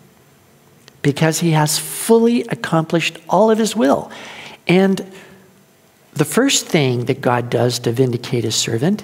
because 1.00 1.38
he 1.38 1.52
has 1.52 1.78
fully 1.78 2.42
accomplished 2.48 3.16
all 3.28 3.50
of 3.50 3.58
his 3.58 3.76
will. 3.76 4.10
And 4.68 5.10
the 6.12 6.24
first 6.24 6.66
thing 6.66 7.06
that 7.06 7.20
God 7.20 7.48
does 7.50 7.78
to 7.80 7.92
vindicate 7.92 8.44
his 8.44 8.54
servant 8.54 9.02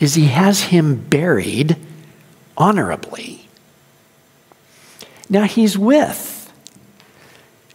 is 0.00 0.14
he 0.14 0.26
has 0.26 0.62
him 0.64 0.96
buried 0.96 1.76
honorably. 2.56 3.46
Now 5.28 5.44
he's 5.44 5.78
with 5.78 6.52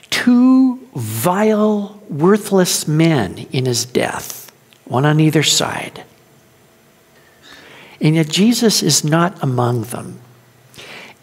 two 0.10 0.88
vile, 0.96 2.02
worthless 2.10 2.88
men 2.88 3.48
in 3.52 3.66
his 3.66 3.86
death, 3.86 4.52
one 4.86 5.06
on 5.06 5.20
either 5.20 5.44
side. 5.44 6.04
And 8.02 8.16
yet 8.16 8.30
Jesus 8.30 8.84
is 8.84 9.04
not 9.04 9.42
among 9.42 9.84
them. 9.84 10.20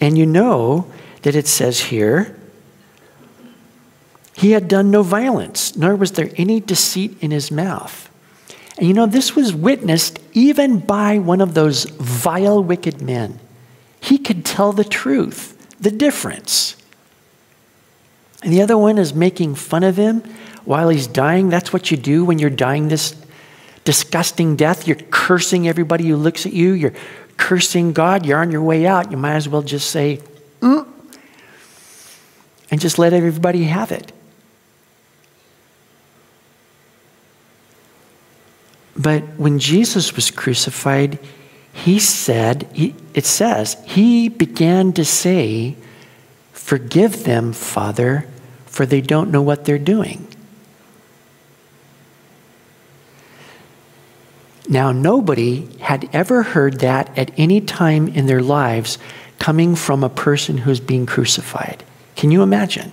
And 0.01 0.18
you 0.18 0.27
know 0.27 0.90
that 1.23 1.35
it 1.35 1.47
says 1.47 1.81
here, 1.81 2.37
he 4.37 4.51
had 4.53 4.68
done 4.68 4.90
no 4.90 5.03
violence, 5.03 5.77
nor 5.77 5.94
was 5.94 6.12
there 6.12 6.31
any 6.37 6.61
deceit 6.61 7.16
in 7.20 7.31
his 7.31 7.51
mouth. 7.51 8.11
And 8.77 8.88
you 8.88 8.94
know, 8.94 9.07
this 9.07 9.37
was 9.37 9.55
witnessed 9.55 10.18
even 10.33 10.81
by 10.81 11.18
one 11.18 11.40
of 11.40 11.55
those 11.55 11.85
vile, 11.85 12.62
wicked 12.62 13.01
men. 13.01 13.38
He 14.01 14.18
could 14.18 14.44
tell 14.44 14.73
the 14.73 14.85
truth, 14.85 15.77
the 15.81 15.90
difference. 15.90 16.77
And 18.42 18.53
the 18.53 18.61
other 18.61 18.77
one 18.77 18.99
is 18.99 19.14
making 19.14 19.55
fun 19.55 19.85
of 19.85 19.97
him 19.97 20.20
while 20.64 20.88
he's 20.88 21.07
dying. 21.07 21.49
That's 21.49 21.73
what 21.73 21.90
you 21.90 21.97
do 21.97 22.25
when 22.25 22.38
you're 22.38 22.51
dying 22.51 22.88
this 22.88 23.14
disgusting 23.85 24.57
death. 24.57 24.88
You're 24.88 24.97
cursing 25.11 25.68
everybody 25.68 26.09
who 26.09 26.16
looks 26.16 26.44
at 26.44 26.53
you. 26.53 26.73
You're 26.73 26.94
cursing 27.37 27.92
God. 27.92 28.27
You're 28.27 28.40
on 28.40 28.51
your 28.51 28.62
way 28.62 28.87
out. 28.87 29.11
You 29.11 29.16
might 29.16 29.37
as 29.37 29.49
well 29.49 29.62
just 29.62 29.90
say, 29.90 30.20
mm, 30.61 30.87
and 32.70 32.81
just 32.81 32.99
let 32.99 33.12
everybody 33.12 33.64
have 33.64 33.92
it. 33.92 34.12
But 38.97 39.23
when 39.37 39.59
Jesus 39.59 40.15
was 40.15 40.31
crucified, 40.31 41.19
he 41.73 41.99
said, 41.99 42.69
he, 42.73 42.95
it 43.15 43.27
says, 43.27 43.77
he 43.87 44.29
began 44.29 44.93
to 44.93 45.05
say, 45.05 45.77
Forgive 46.53 47.25
them, 47.25 47.53
Father, 47.53 48.27
for 48.65 48.87
they 48.87 49.03
don't 49.03 49.31
know 49.31 49.43
what 49.43 49.65
they're 49.67 49.79
doing. 49.79 50.27
Now, 54.67 54.93
nobody 54.93 55.69
had 55.81 56.09
ever 56.15 56.43
heard 56.43 56.81
that 56.81 57.17
at 57.19 57.33
any 57.37 57.61
time 57.61 58.09
in 58.09 58.27
their 58.27 58.41
lives 58.41 58.99
coming 59.39 59.75
from 59.77 60.03
a 60.03 60.09
person 60.09 60.57
who's 60.57 60.81
being 60.81 61.05
crucified. 61.05 61.85
Can 62.17 62.31
you 62.31 62.43
imagine? 62.43 62.93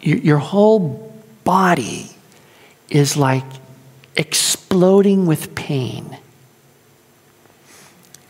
Your 0.00 0.38
whole 0.38 1.14
body 1.44 2.10
is 2.88 3.16
like 3.16 3.44
exploding 4.16 5.26
with 5.26 5.54
pain. 5.54 6.18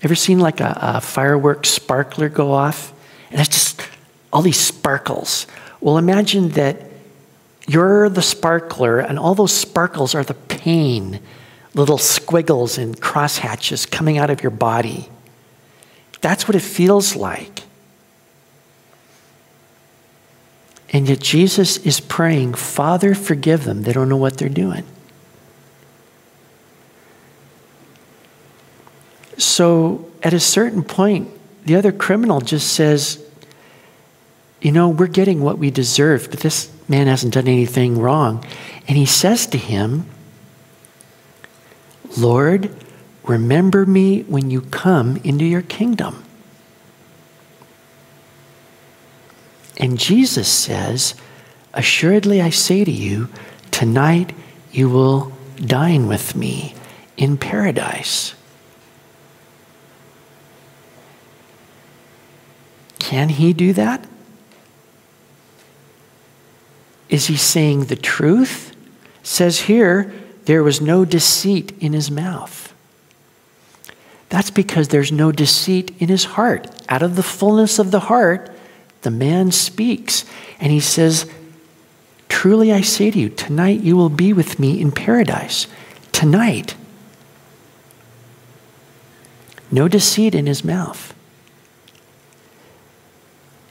Ever 0.03 0.15
seen 0.15 0.39
like 0.39 0.61
a, 0.61 0.79
a 0.81 1.01
fireworks 1.01 1.71
sparkler 1.71 2.29
go 2.29 2.53
off? 2.53 2.93
And 3.31 3.41
it's 3.41 3.49
just 3.49 3.89
all 4.33 4.43
these 4.43 4.59
sparkles. 4.59 5.47
Well, 5.81 5.99
imagine 5.99 6.51
that 6.51 6.83
you're 7.67 8.09
the 8.09 8.23
sparkler, 8.23 8.99
and 8.99 9.19
all 9.19 9.35
those 9.35 9.53
sparkles 9.53 10.15
are 10.15 10.25
the 10.25 10.35
pain 10.35 11.21
little 11.75 11.99
squiggles 11.99 12.79
and 12.79 13.01
crosshatches 13.01 13.89
coming 13.89 14.19
out 14.19 14.31
of 14.31 14.43
your 14.43 14.51
body. 14.51 15.09
That's 16.21 16.49
what 16.49 16.57
it 16.57 16.63
feels 16.63 17.15
like. 17.15 17.63
And 20.91 21.09
yet 21.09 21.21
Jesus 21.21 21.77
is 21.79 22.01
praying, 22.01 22.55
Father, 22.55 23.15
forgive 23.15 23.65
them. 23.65 23.83
They 23.83 23.93
don't 23.93 24.09
know 24.09 24.17
what 24.17 24.39
they're 24.39 24.49
doing. 24.49 24.85
So 29.37 30.11
at 30.23 30.33
a 30.33 30.41
certain 30.41 30.83
point, 30.83 31.31
the 31.65 31.77
other 31.77 31.93
criminal 31.93 32.41
just 32.41 32.73
says, 32.73 33.25
You 34.61 34.73
know, 34.73 34.89
we're 34.89 35.07
getting 35.07 35.43
what 35.43 35.59
we 35.59 35.71
deserve, 35.71 36.29
but 36.31 36.41
this 36.41 36.73
man 36.89 37.07
hasn't 37.07 37.35
done 37.35 37.47
anything 37.47 37.99
wrong. 37.99 38.45
And 38.89 38.97
he 38.97 39.07
says 39.07 39.47
to 39.49 39.59
him, 39.59 40.07
Lord, 42.17 42.75
remember 43.25 43.85
me 43.85 44.23
when 44.23 44.51
you 44.51 44.63
come 44.63 45.19
into 45.19 45.45
your 45.45 45.63
kingdom. 45.63 46.25
And 49.79 49.99
Jesus 49.99 50.49
says, 50.49 51.15
Assuredly 51.73 52.43
I 52.43 52.51
say 52.51 52.85
to 52.85 52.91
you, 52.91 53.29
tonight 53.71 54.35
you 54.73 54.91
will 54.91 55.33
dine 55.57 56.09
with 56.09 56.35
me 56.35 56.75
in 57.17 57.37
paradise. 57.37 58.35
Can 62.99 63.29
he 63.29 63.53
do 63.53 63.73
that? 63.73 64.07
Is 67.09 67.27
he 67.27 67.37
saying 67.37 67.85
the 67.85 67.97
truth? 67.97 68.75
says 69.23 69.61
here, 69.61 70.13
there 70.47 70.63
was 70.63 70.81
no 70.81 71.05
deceit 71.05 71.73
in 71.81 71.93
his 71.93 72.11
mouth. 72.11 72.73
That's 74.31 74.51
because 74.51 74.89
there's 74.89 75.13
no 75.13 75.33
deceit 75.33 75.95
in 75.99 76.09
his 76.09 76.25
heart. 76.25 76.67
Out 76.89 77.03
of 77.03 77.15
the 77.17 77.23
fullness 77.23 77.79
of 77.79 77.91
the 77.91 78.01
heart, 78.01 78.51
the 79.03 79.11
man 79.11 79.53
speaks. 79.53 80.25
And 80.61 80.73
he 80.73 80.81
says, 80.81 81.31
Truly 82.29 82.73
I 82.73 82.83
say 82.83 83.11
to 83.11 83.19
you, 83.19 83.29
tonight 83.29 83.81
you 83.81 83.97
will 83.97 84.11
be 84.11 84.33
with 84.33 84.59
me 84.59 84.81
in 84.81 84.93
paradise. 84.93 85.67
Tonight. 86.13 86.77
No 89.71 89.89
deceit 89.89 90.35
in 90.35 90.47
his 90.47 90.65
mouth. 90.65 91.15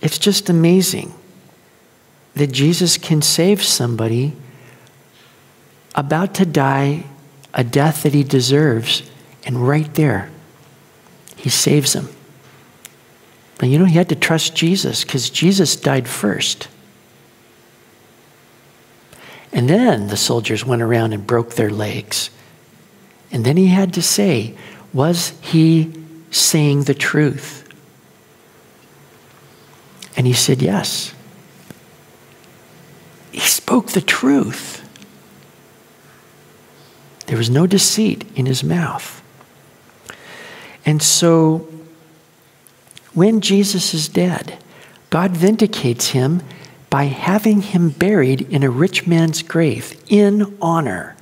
It's 0.02 0.20
just 0.20 0.50
amazing 0.50 1.14
that 2.36 2.52
Jesus 2.52 2.98
can 2.98 3.22
save 3.22 3.64
somebody 3.64 4.34
about 5.96 6.36
to 6.36 6.46
die 6.46 7.04
a 7.54 7.64
death 7.64 8.04
that 8.04 8.14
he 8.14 8.24
deserves, 8.24 9.10
and 9.44 9.68
right 9.68 9.92
there, 9.96 10.30
he 11.36 11.50
saves 11.50 11.94
him. 11.94 12.08
But 13.60 13.70
you 13.70 13.80
know, 13.80 13.86
he 13.86 13.96
had 13.96 14.10
to 14.10 14.16
trust 14.16 14.56
Jesus 14.56 15.04
because 15.04 15.30
Jesus 15.30 15.76
died 15.76 16.08
first. 16.08 16.68
And 19.52 19.70
then 19.70 20.08
the 20.08 20.18
soldiers 20.18 20.66
went 20.66 20.82
around 20.82 21.14
and 21.14 21.26
broke 21.26 21.56
their 21.56 21.72
legs. 21.72 22.30
And 23.32 23.46
then 23.46 23.58
he 23.58 23.68
had 23.68 23.94
to 23.96 24.02
say, 24.02 24.56
was 24.94 25.30
he 25.42 25.92
saying 26.30 26.84
the 26.84 26.94
truth? 26.94 27.68
And 30.16 30.28
he 30.28 30.34
said, 30.34 30.62
yes. 30.62 31.14
He 33.32 33.40
spoke 33.40 33.92
the 33.92 34.02
truth. 34.02 34.84
There 37.28 37.38
was 37.38 37.50
no 37.50 37.68
deceit 37.68 38.26
in 38.36 38.46
his 38.46 38.64
mouth. 38.64 39.22
And 40.86 41.02
so 41.02 41.68
when 43.18 43.42
Jesus 43.42 43.96
is 43.96 44.08
dead, 44.08 44.60
God 45.10 45.32
vindicates 45.32 46.10
him 46.10 46.44
by 46.92 47.06
having 47.06 47.64
him 47.64 47.90
buried 47.90 48.42
in 48.42 48.62
a 48.62 48.70
rich 48.70 49.08
man's 49.08 49.42
grave 49.42 50.00
in 50.08 50.56
honor, 50.62 51.16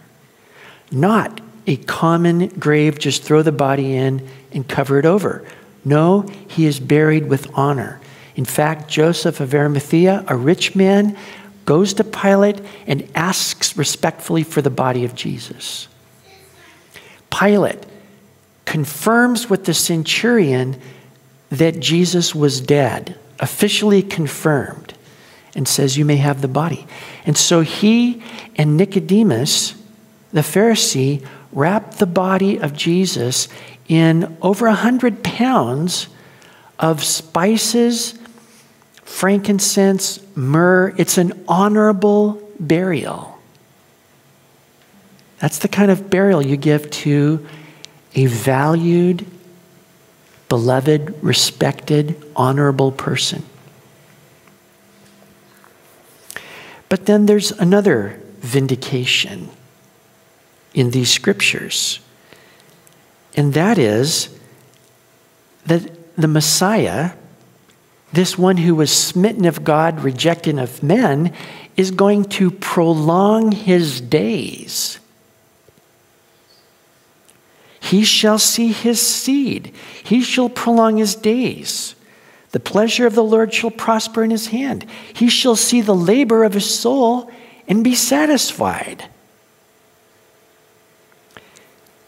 not 0.92 1.40
a 1.66 1.78
common 1.78 2.50
grave, 2.50 3.00
just 3.00 3.24
throw 3.24 3.42
the 3.42 3.54
body 3.54 3.96
in 3.96 4.28
and 4.52 4.68
cover 4.68 5.00
it 5.00 5.06
over. 5.06 5.46
No, 5.86 6.24
he 6.50 6.66
is 6.66 6.82
buried 6.82 7.30
with 7.30 7.48
honor. 7.58 8.02
In 8.36 8.44
fact, 8.44 8.90
Joseph 8.90 9.40
of 9.40 9.54
Arimathea, 9.54 10.26
a 10.28 10.36
rich 10.36 10.76
man, 10.76 11.18
goes 11.64 11.94
to 11.94 12.04
Pilate 12.04 12.60
and 12.88 13.10
asks 13.16 13.78
respectfully 13.78 14.44
for 14.44 14.62
the 14.62 14.70
body 14.70 15.06
of 15.06 15.16
Jesus. 15.16 15.88
Pilate 17.32 17.86
confirms 18.66 19.50
with 19.50 19.64
the 19.64 19.74
centurion 19.74 20.76
that 21.50 21.80
Jesus 21.80 22.34
was 22.34 22.62
dead, 22.62 23.18
officially 23.40 24.02
confirmed, 24.02 24.94
and 25.56 25.68
says, 25.68 25.98
You 25.98 26.06
may 26.06 26.18
have 26.18 26.42
the 26.42 26.48
body. 26.48 26.86
And 27.26 27.38
so 27.38 27.62
he 27.62 28.22
and 28.56 28.78
Nicodemus, 28.78 29.76
the 30.32 30.42
Pharisee, 30.42 31.26
wrapped 31.52 32.00
the 32.00 32.06
body 32.06 32.58
of 32.58 32.74
Jesus 32.74 33.48
in 33.88 34.38
over 34.42 34.68
a 34.68 34.74
hundred 34.74 35.24
pounds 35.24 36.08
of 36.80 37.04
spices, 37.04 38.18
frankincense, 39.04 40.20
myrrh. 40.36 40.94
It's 40.98 41.18
an 41.18 41.46
honorable 41.48 42.42
burial. 42.60 43.40
That's 45.40 45.60
the 45.60 45.68
kind 45.68 45.92
of 45.92 46.10
burial 46.10 46.42
you 46.42 46.58
give 46.58 46.90
to 46.90 47.46
a 48.16 48.26
valued 48.26 49.26
beloved, 50.50 51.16
respected, 51.24 52.24
honorable 52.36 52.92
person. 52.92 53.44
But 56.90 57.06
then 57.08 57.26
there's 57.26 57.52
another 57.52 58.22
vindication 58.40 59.50
in 60.74 60.92
these 60.92 61.12
scriptures, 61.12 62.00
and 63.36 63.54
that 63.54 63.78
is 63.78 64.38
that 65.66 66.16
the 66.16 66.28
Messiah, 66.28 67.12
this 68.14 68.38
one 68.38 68.58
who 68.58 68.76
was 68.76 68.92
smitten 68.92 69.46
of 69.46 69.64
God, 69.64 70.02
rejected 70.02 70.60
of 70.60 70.84
men, 70.84 71.34
is 71.76 71.92
going 71.92 72.26
to 72.26 72.52
prolong 72.52 73.52
his 73.52 74.00
days. 74.00 75.00
He 77.86 78.04
shall 78.04 78.40
see 78.40 78.70
his 78.70 79.00
seed. 79.00 79.72
He 80.04 80.22
shall 80.22 80.50
prolong 80.50 80.98
his 80.98 81.14
days. 81.14 81.94
The 82.50 82.60
pleasure 82.60 83.06
of 83.06 83.14
the 83.14 83.24
Lord 83.24 83.54
shall 83.54 83.70
prosper 83.70 84.24
in 84.24 84.32
his 84.32 84.48
hand. 84.48 84.88
He 85.14 85.30
shall 85.30 85.56
see 85.56 85.82
the 85.82 85.94
labor 85.94 86.44
of 86.44 86.56
his 86.56 86.68
soul 86.68 87.30
and 87.68 87.84
be 87.84 87.94
satisfied. 87.94 89.06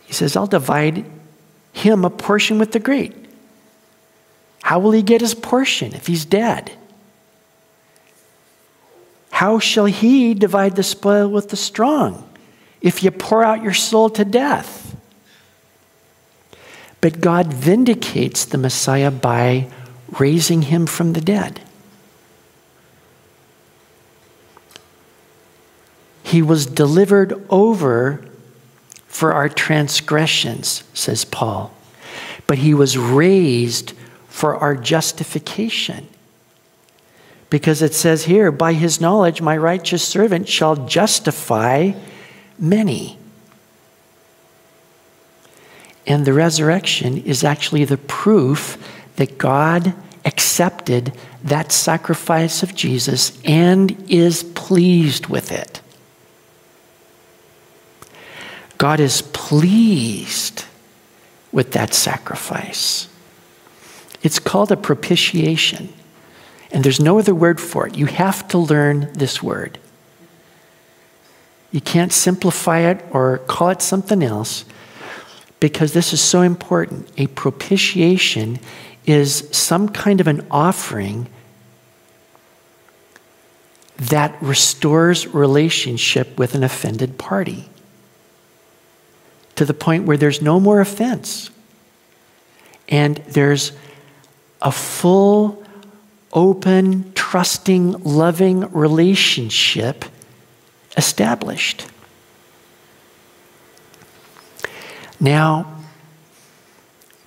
He 0.06 0.14
says, 0.14 0.36
I'll 0.36 0.48
divide 0.48 1.06
him 1.74 2.06
a 2.06 2.10
portion 2.10 2.58
with 2.58 2.72
the 2.72 2.80
great. 2.80 3.14
How 4.64 4.80
will 4.80 4.94
he 4.94 5.04
get 5.04 5.22
his 5.22 5.36
portion 5.36 5.94
if 5.94 6.08
he's 6.08 6.26
dead? 6.26 6.72
How 9.30 9.60
shall 9.60 9.86
he 9.86 10.34
divide 10.34 10.76
the 10.76 10.82
spoil 10.82 11.30
with 11.30 11.50
the 11.50 11.56
strong 11.56 12.28
if 12.82 13.04
you 13.04 13.12
pour 13.12 13.44
out 13.44 13.62
your 13.62 13.76
soul 13.76 14.10
to 14.10 14.26
death? 14.26 14.87
But 17.02 17.22
God 17.22 17.54
vindicates 17.54 18.46
the 18.46 18.58
Messiah 18.58 19.12
by 19.12 19.68
raising 20.20 20.64
him 20.64 20.88
from 20.88 21.14
the 21.14 21.22
dead. 21.22 21.62
He 26.24 26.42
was 26.42 26.66
delivered 26.66 27.46
over 27.50 28.26
for 29.08 29.34
our 29.34 29.50
transgressions, 29.50 30.84
says 30.94 31.24
Paul, 31.24 31.74
but 32.48 32.58
he 32.60 32.74
was 32.74 32.98
raised 32.98 33.94
for 34.28 34.56
our 34.58 34.76
justification. 34.76 36.08
Because 37.50 37.82
it 37.82 37.94
says 37.94 38.26
here, 38.26 38.52
by 38.52 38.74
his 38.74 39.00
knowledge, 39.00 39.42
my 39.42 39.56
righteous 39.56 40.04
servant 40.06 40.50
shall 40.50 40.76
justify 40.76 41.94
many. 42.60 43.18
And 46.08 46.26
the 46.26 46.34
resurrection 46.34 47.18
is 47.18 47.44
actually 47.44 47.84
the 47.84 47.98
proof 47.98 48.78
that 49.18 49.38
God 49.38 49.94
accepted 50.24 51.14
that 51.44 51.72
sacrifice 51.74 52.64
of 52.64 52.74
Jesus 52.74 53.40
and 53.44 54.06
is 54.10 54.44
pleased 54.44 55.28
with 55.28 55.52
it. 55.52 55.82
God 58.78 59.00
is 59.00 59.22
pleased 59.22 60.66
with 61.52 61.74
that 61.74 61.94
sacrifice. 61.94 63.10
It's 64.24 64.40
called 64.40 64.72
a 64.72 64.78
propitiation, 64.78 65.94
and 66.72 66.84
there's 66.84 67.00
no 67.00 67.20
other 67.20 67.36
word 67.36 67.60
for 67.60 67.88
it. 67.88 67.98
You 67.98 68.06
have 68.06 68.48
to 68.50 68.58
learn 68.58 69.12
this 69.14 69.42
word. 69.42 69.80
You 71.72 71.82
can't 71.82 72.14
simplify 72.14 72.80
it 72.80 73.04
or 73.12 73.40
call 73.40 73.70
it 73.70 73.82
something 73.82 74.24
else 74.24 74.64
because 75.60 75.94
this 75.94 76.14
is 76.14 76.22
so 76.22 76.42
important. 76.42 77.10
A 77.18 77.28
propitiation 77.28 78.60
is 79.06 79.48
some 79.52 79.90
kind 79.90 80.22
of 80.22 80.28
an 80.28 80.46
offering 80.52 81.28
that 83.98 84.38
restores 84.42 85.28
relationship 85.28 86.38
with 86.38 86.54
an 86.54 86.64
offended 86.64 87.18
party 87.18 87.68
to 89.56 89.66
the 89.66 89.74
point 89.74 90.06
where 90.06 90.18
there's 90.18 90.42
no 90.42 90.60
more 90.60 90.80
offense 90.80 91.50
and 92.90 93.18
there's 93.28 93.72
a 94.62 94.72
full, 94.72 95.64
open, 96.32 97.12
trusting, 97.14 98.04
loving 98.04 98.62
relationship 98.72 100.06
established. 100.96 101.88
Now, 105.20 105.78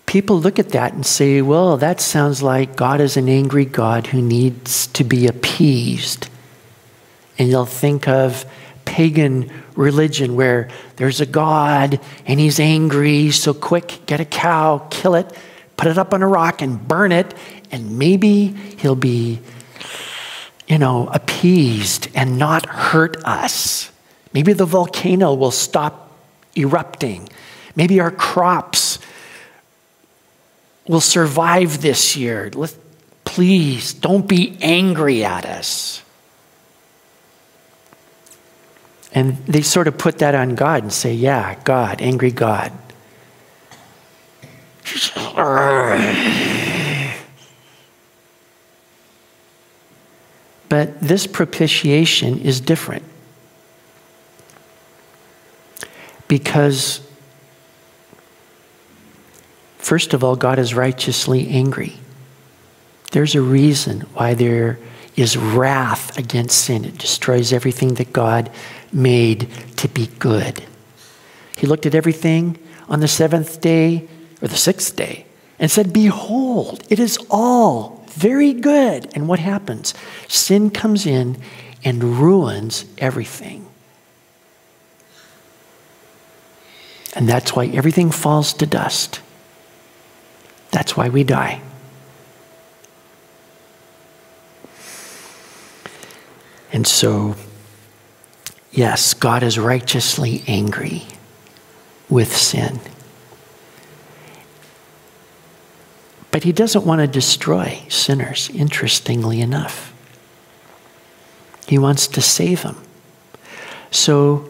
people 0.06 0.40
look 0.40 0.58
at 0.58 0.70
that 0.70 0.92
and 0.92 1.04
say, 1.04 1.42
well, 1.42 1.76
that 1.76 2.00
sounds 2.00 2.42
like 2.42 2.76
God 2.76 3.00
is 3.00 3.16
an 3.16 3.28
angry 3.28 3.64
God 3.64 4.08
who 4.08 4.20
needs 4.20 4.86
to 4.88 5.04
be 5.04 5.26
appeased. 5.26 6.28
And 7.38 7.50
they'll 7.50 7.64
think 7.64 8.08
of 8.08 8.44
pagan 8.84 9.50
religion 9.76 10.34
where 10.34 10.68
there's 10.96 11.20
a 11.20 11.26
God 11.26 12.00
and 12.26 12.40
he's 12.40 12.60
angry, 12.60 13.30
so 13.30 13.54
quick, 13.54 14.00
get 14.06 14.20
a 14.20 14.24
cow, 14.24 14.86
kill 14.90 15.14
it, 15.14 15.32
put 15.76 15.88
it 15.88 15.96
up 15.96 16.12
on 16.12 16.22
a 16.22 16.28
rock 16.28 16.60
and 16.60 16.86
burn 16.86 17.12
it, 17.12 17.32
and 17.70 17.98
maybe 17.98 18.48
he'll 18.78 18.96
be, 18.96 19.40
you 20.66 20.78
know, 20.78 21.08
appeased 21.08 22.08
and 22.14 22.36
not 22.36 22.66
hurt 22.66 23.16
us. 23.24 23.90
Maybe 24.32 24.52
the 24.52 24.66
volcano 24.66 25.34
will 25.34 25.50
stop 25.50 26.16
erupting. 26.56 27.28
Maybe 27.76 28.00
our 28.00 28.10
crops 28.10 28.98
will 30.86 31.00
survive 31.00 31.82
this 31.82 32.16
year. 32.16 32.50
Let, 32.54 32.74
please 33.24 33.94
don't 33.94 34.26
be 34.26 34.58
angry 34.60 35.24
at 35.24 35.46
us. 35.46 36.02
And 39.12 39.36
they 39.46 39.62
sort 39.62 39.88
of 39.88 39.98
put 39.98 40.18
that 40.18 40.34
on 40.34 40.54
God 40.54 40.82
and 40.82 40.92
say, 40.92 41.12
yeah, 41.12 41.56
God, 41.64 42.00
angry 42.00 42.30
God. 42.30 42.72
But 50.68 51.00
this 51.00 51.26
propitiation 51.26 52.40
is 52.40 52.60
different. 52.60 53.04
Because, 56.28 57.00
first 59.80 60.14
of 60.14 60.22
all, 60.22 60.36
God 60.36 60.58
is 60.58 60.74
righteously 60.74 61.48
angry. 61.48 61.94
There's 63.12 63.34
a 63.34 63.42
reason 63.42 64.02
why 64.14 64.34
there 64.34 64.78
is 65.16 65.36
wrath 65.36 66.16
against 66.16 66.64
sin. 66.64 66.84
It 66.84 66.98
destroys 66.98 67.52
everything 67.52 67.94
that 67.94 68.12
God 68.12 68.50
made 68.92 69.48
to 69.76 69.88
be 69.88 70.06
good. 70.18 70.64
He 71.56 71.66
looked 71.66 71.86
at 71.86 71.94
everything 71.94 72.58
on 72.88 73.00
the 73.00 73.08
seventh 73.08 73.60
day 73.60 74.08
or 74.40 74.48
the 74.48 74.56
sixth 74.56 74.96
day 74.96 75.26
and 75.58 75.70
said, 75.70 75.92
Behold, 75.92 76.82
it 76.88 76.98
is 76.98 77.18
all 77.28 78.04
very 78.08 78.52
good. 78.52 79.10
And 79.14 79.28
what 79.28 79.38
happens? 79.38 79.94
Sin 80.28 80.70
comes 80.70 81.06
in 81.06 81.36
and 81.84 82.02
ruins 82.18 82.84
everything. 82.98 83.66
And 87.14 87.28
that's 87.28 87.54
why 87.54 87.66
everything 87.66 88.10
falls 88.10 88.52
to 88.54 88.66
dust. 88.66 89.20
That's 90.70 90.96
why 90.96 91.08
we 91.08 91.24
die. 91.24 91.60
And 96.72 96.86
so 96.86 97.34
Yes, 98.72 99.14
God 99.14 99.42
is 99.42 99.58
righteously 99.58 100.44
angry 100.46 101.02
with 102.08 102.36
sin. 102.36 102.80
But 106.30 106.44
he 106.44 106.52
doesn't 106.52 106.86
want 106.86 107.00
to 107.00 107.08
destroy 107.08 107.82
sinners, 107.88 108.48
interestingly 108.54 109.40
enough. 109.40 109.92
He 111.66 111.78
wants 111.78 112.06
to 112.08 112.22
save 112.22 112.62
them. 112.62 112.80
So 113.90 114.48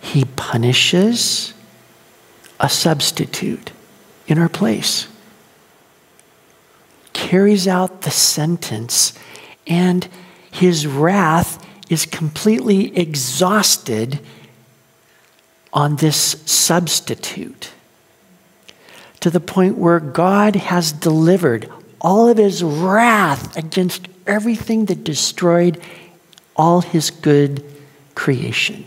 he 0.00 0.24
punishes 0.24 1.54
a 2.58 2.68
substitute 2.68 3.70
in 4.26 4.38
our 4.38 4.48
place, 4.48 5.06
carries 7.12 7.68
out 7.68 8.02
the 8.02 8.10
sentence, 8.10 9.12
and 9.66 10.08
his 10.50 10.86
wrath 10.86 11.64
is 11.90 12.06
completely 12.06 12.96
exhausted 12.96 14.20
on 15.72 15.96
this 15.96 16.16
substitute 16.46 17.72
to 19.20 19.30
the 19.30 19.40
point 19.40 19.76
where 19.76 20.00
God 20.00 20.54
has 20.54 20.92
delivered 20.92 21.70
all 22.00 22.28
of 22.28 22.36
his 22.36 22.62
wrath 22.62 23.56
against 23.56 24.06
everything 24.26 24.84
that 24.86 25.02
destroyed 25.02 25.80
all 26.56 26.82
his 26.82 27.10
good 27.10 27.64
creation. 28.14 28.84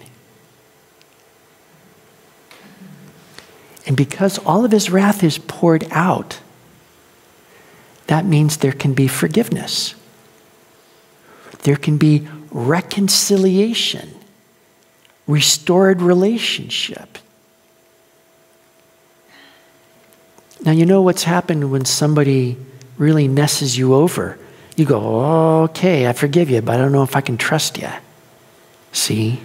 And 3.88 3.96
because 3.96 4.38
all 4.40 4.66
of 4.66 4.72
his 4.72 4.90
wrath 4.90 5.24
is 5.24 5.38
poured 5.38 5.88
out, 5.92 6.42
that 8.08 8.26
means 8.26 8.58
there 8.58 8.74
can 8.74 8.94
be 8.94 9.08
forgiveness. 9.08 9.96
There 11.64 11.78
can 11.78 11.98
be 11.98 12.28
reconciliation, 12.52 14.14
restored 15.26 16.02
relationship. 16.02 17.18
Now, 20.66 20.72
you 20.72 20.86
know 20.86 21.02
what's 21.02 21.24
happened 21.24 21.72
when 21.72 21.86
somebody 21.86 22.58
really 22.98 23.28
messes 23.28 23.78
you 23.78 23.94
over. 23.94 24.38
You 24.76 24.86
go, 24.86 25.64
okay, 25.64 26.08
I 26.08 26.14
forgive 26.14 26.50
you, 26.50 26.62
but 26.62 26.76
I 26.76 26.78
don't 26.78 26.92
know 26.92 27.04
if 27.04 27.16
I 27.16 27.22
can 27.22 27.38
trust 27.38 27.78
you. 27.78 27.90
See? 28.92 29.42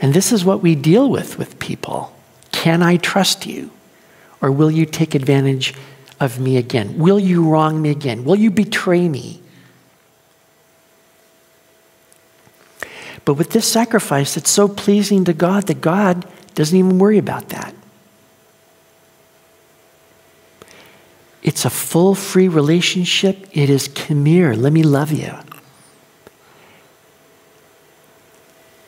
And 0.00 0.12
this 0.12 0.32
is 0.32 0.44
what 0.44 0.62
we 0.62 0.74
deal 0.74 1.08
with 1.08 1.38
with 1.38 1.58
people. 1.58 2.17
Can 2.58 2.82
I 2.82 2.96
trust 2.96 3.46
you? 3.46 3.70
Or 4.42 4.50
will 4.50 4.68
you 4.68 4.84
take 4.84 5.14
advantage 5.14 5.74
of 6.18 6.40
me 6.40 6.56
again? 6.56 6.98
Will 6.98 7.20
you 7.20 7.48
wrong 7.48 7.80
me 7.80 7.90
again? 7.90 8.24
Will 8.24 8.34
you 8.34 8.50
betray 8.50 9.08
me? 9.08 9.40
But 13.24 13.34
with 13.34 13.50
this 13.50 13.70
sacrifice, 13.70 14.36
it's 14.36 14.50
so 14.50 14.66
pleasing 14.66 15.24
to 15.26 15.32
God 15.32 15.68
that 15.68 15.80
God 15.80 16.26
doesn't 16.56 16.76
even 16.76 16.98
worry 16.98 17.18
about 17.18 17.50
that. 17.50 17.72
It's 21.44 21.64
a 21.64 21.70
full, 21.70 22.16
free 22.16 22.48
relationship. 22.48 23.46
It 23.52 23.70
is 23.70 23.86
come 23.86 24.24
here, 24.24 24.54
let 24.54 24.72
me 24.72 24.82
love 24.82 25.12
you. 25.12 25.32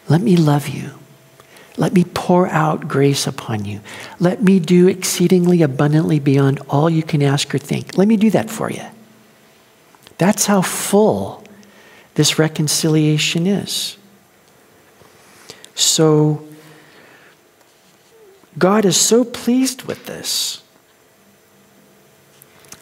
Let 0.08 0.22
me 0.22 0.34
love 0.34 0.66
you. 0.66 0.90
Let 1.76 1.92
me 1.92 2.02
pour 2.30 2.46
out 2.46 2.86
grace 2.86 3.26
upon 3.26 3.64
you. 3.64 3.80
Let 4.20 4.40
me 4.40 4.60
do 4.60 4.86
exceedingly 4.86 5.62
abundantly 5.62 6.20
beyond 6.20 6.60
all 6.68 6.88
you 6.88 7.02
can 7.02 7.24
ask 7.24 7.52
or 7.52 7.58
think. 7.58 7.98
Let 7.98 8.06
me 8.06 8.16
do 8.16 8.30
that 8.30 8.48
for 8.48 8.70
you. 8.70 8.84
That's 10.16 10.46
how 10.46 10.62
full 10.62 11.42
this 12.14 12.38
reconciliation 12.38 13.48
is. 13.48 13.96
So, 15.74 16.46
God 18.56 18.84
is 18.84 18.96
so 18.96 19.24
pleased 19.24 19.82
with 19.82 20.06
this 20.06 20.62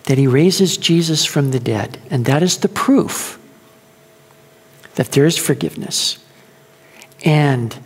that 0.05 0.19
he 0.19 0.27
raises 0.27 0.77
Jesus 0.77 1.25
from 1.25 1.53
the 1.53 1.61
dead. 1.61 1.97
And 2.11 2.27
that 2.27 2.43
is 2.43 2.59
the 2.59 2.69
proof 2.69 3.39
that 4.97 5.13
there 5.13 5.25
is 5.25 5.39
forgiveness 5.39 6.19
and 7.25 7.79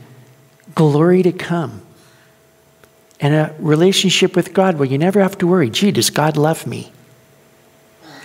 glory 0.74 1.22
to 1.22 1.32
come 1.32 1.82
and 3.20 3.34
a 3.34 3.54
relationship 3.60 4.34
with 4.34 4.52
God 4.52 4.78
where 4.78 4.88
you 4.88 4.98
never 4.98 5.20
have 5.20 5.38
to 5.38 5.46
worry, 5.46 5.70
gee, 5.70 5.92
does 5.92 6.10
God 6.10 6.36
love 6.36 6.66
me? 6.66 6.92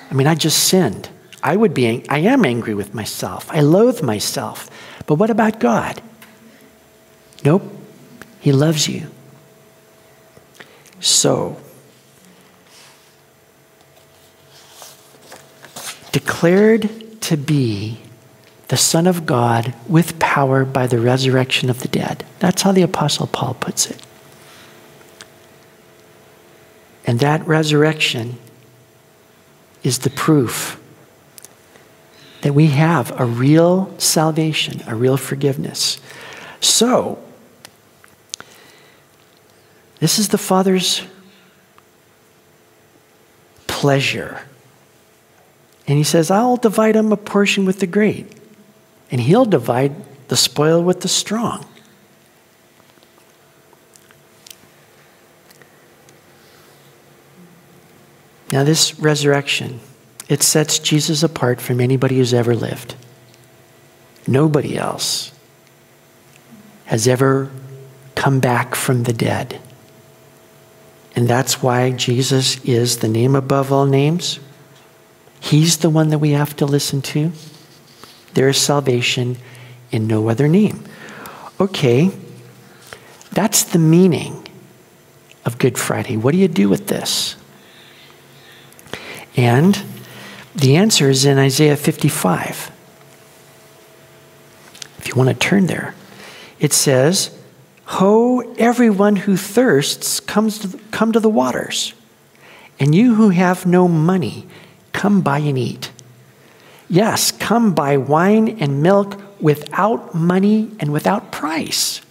I 0.10 0.14
mean, 0.14 0.26
I 0.26 0.36
just 0.36 0.64
sinned. 0.64 1.10
I 1.44 1.56
would 1.56 1.74
be, 1.74 2.04
I 2.10 2.20
am 2.20 2.44
angry 2.44 2.74
with 2.74 2.96
myself. 2.96 3.50
I 3.52 3.62
loathe 3.62 4.02
myself. 4.02 4.70
But 5.06 5.16
what 5.16 5.30
about 5.30 5.60
God? 5.60 6.02
Nope. 7.46 7.64
He 8.40 8.52
loves 8.52 8.88
you. 8.88 9.12
So, 11.00 11.58
declared 16.12 17.22
to 17.22 17.38
be 17.38 18.00
the 18.68 18.78
Son 18.78 19.08
of 19.08 19.26
God 19.26 19.74
with 19.88 20.20
power 20.20 20.66
by 20.66 20.88
the 20.88 21.00
resurrection 21.00 21.70
of 21.70 21.80
the 21.80 21.88
dead. 21.88 22.26
That's 22.40 22.62
how 22.62 22.72
the 22.72 22.82
Apostle 22.82 23.28
Paul 23.28 23.54
puts 23.54 23.90
it. 23.90 24.02
And 27.06 27.20
that 27.20 27.48
resurrection 27.48 28.38
is 29.84 30.00
the 30.00 30.10
proof 30.10 30.82
that 32.42 32.54
we 32.54 32.68
have 32.68 33.18
a 33.20 33.26
real 33.26 33.94
salvation, 33.98 34.82
a 34.86 34.96
real 34.96 35.18
forgiveness. 35.18 36.00
So, 36.60 37.24
this 40.00 40.20
is 40.20 40.30
the 40.30 40.38
Father's 40.38 41.02
pleasure. 43.66 44.42
And 45.88 45.98
he 45.98 46.04
says, 46.04 46.30
I'll 46.30 46.58
divide 46.58 46.96
him 46.96 47.12
a 47.12 47.18
portion 47.18 47.66
with 47.66 47.80
the 47.80 47.88
great, 47.88 48.37
and 49.12 49.22
he'll 49.22 49.46
divide 49.46 49.96
the 50.28 50.38
spoil 50.38 50.84
with 50.84 51.02
the 51.02 51.08
strong. 51.08 51.66
Now, 58.52 58.64
this 58.64 58.98
resurrection, 59.00 59.82
it 60.30 60.42
sets 60.42 60.80
Jesus 60.80 61.22
apart 61.22 61.60
from 61.60 61.82
anybody 61.82 62.18
who's 62.18 62.34
ever 62.34 62.56
lived. 62.56 62.96
Nobody 64.26 64.78
else 64.78 65.32
has 66.86 67.08
ever 67.08 67.52
come 68.16 68.40
back 68.40 68.74
from 68.74 69.04
the 69.04 69.14
dead. 69.14 69.60
And 71.16 71.28
that's 71.28 71.62
why 71.62 71.92
Jesus 71.92 72.64
is 72.64 72.98
the 72.98 73.08
name 73.08 73.36
above 73.36 73.72
all 73.72 73.86
names. 73.86 74.40
He's 75.40 75.78
the 75.78 75.90
one 75.90 76.10
that 76.10 76.20
we 76.20 76.32
have 76.32 76.56
to 76.58 76.66
listen 76.66 77.02
to. 77.04 77.32
There 78.38 78.50
is 78.50 78.58
salvation 78.58 79.38
in 79.90 80.06
no 80.06 80.30
other 80.30 80.48
name. 80.48 80.84
Okay, 81.60 82.12
that's 83.32 83.64
the 83.64 83.80
meaning 83.80 84.48
of 85.44 85.58
Good 85.58 85.76
Friday. 85.76 86.18
What 86.18 86.34
do 86.34 86.38
you 86.38 86.48
do 86.48 86.70
with 86.70 86.86
this? 86.86 87.36
And 89.36 89.82
the 90.54 90.76
answer 90.76 91.10
is 91.10 91.26
in 91.26 91.40
Isaiah 91.40 91.76
55. 91.76 92.70
If 95.00 95.08
you 95.08 95.16
want 95.16 95.30
to 95.30 95.36
turn 95.36 95.66
there, 95.66 95.96
it 96.60 96.74
says, 96.74 97.36
Ho, 97.86 98.42
everyone 98.60 99.16
who 99.16 99.36
thirsts, 99.36 100.20
comes 100.20 100.60
to 100.60 100.78
come 100.92 101.12
to 101.12 101.20
the 101.20 101.28
waters. 101.28 101.96
And 102.80 102.94
you 102.94 103.16
who 103.16 103.30
have 103.30 103.66
no 103.66 103.88
money, 103.88 104.46
come 104.94 105.22
buy 105.22 105.40
and 105.40 105.58
eat. 105.58 105.92
Yes, 106.90 107.32
come 107.32 107.74
buy 107.74 107.98
wine 107.98 108.58
and 108.60 108.82
milk 108.82 109.20
without 109.42 110.16
money 110.16 110.72
and 110.80 110.92
without 110.92 111.32
price. 111.32 112.02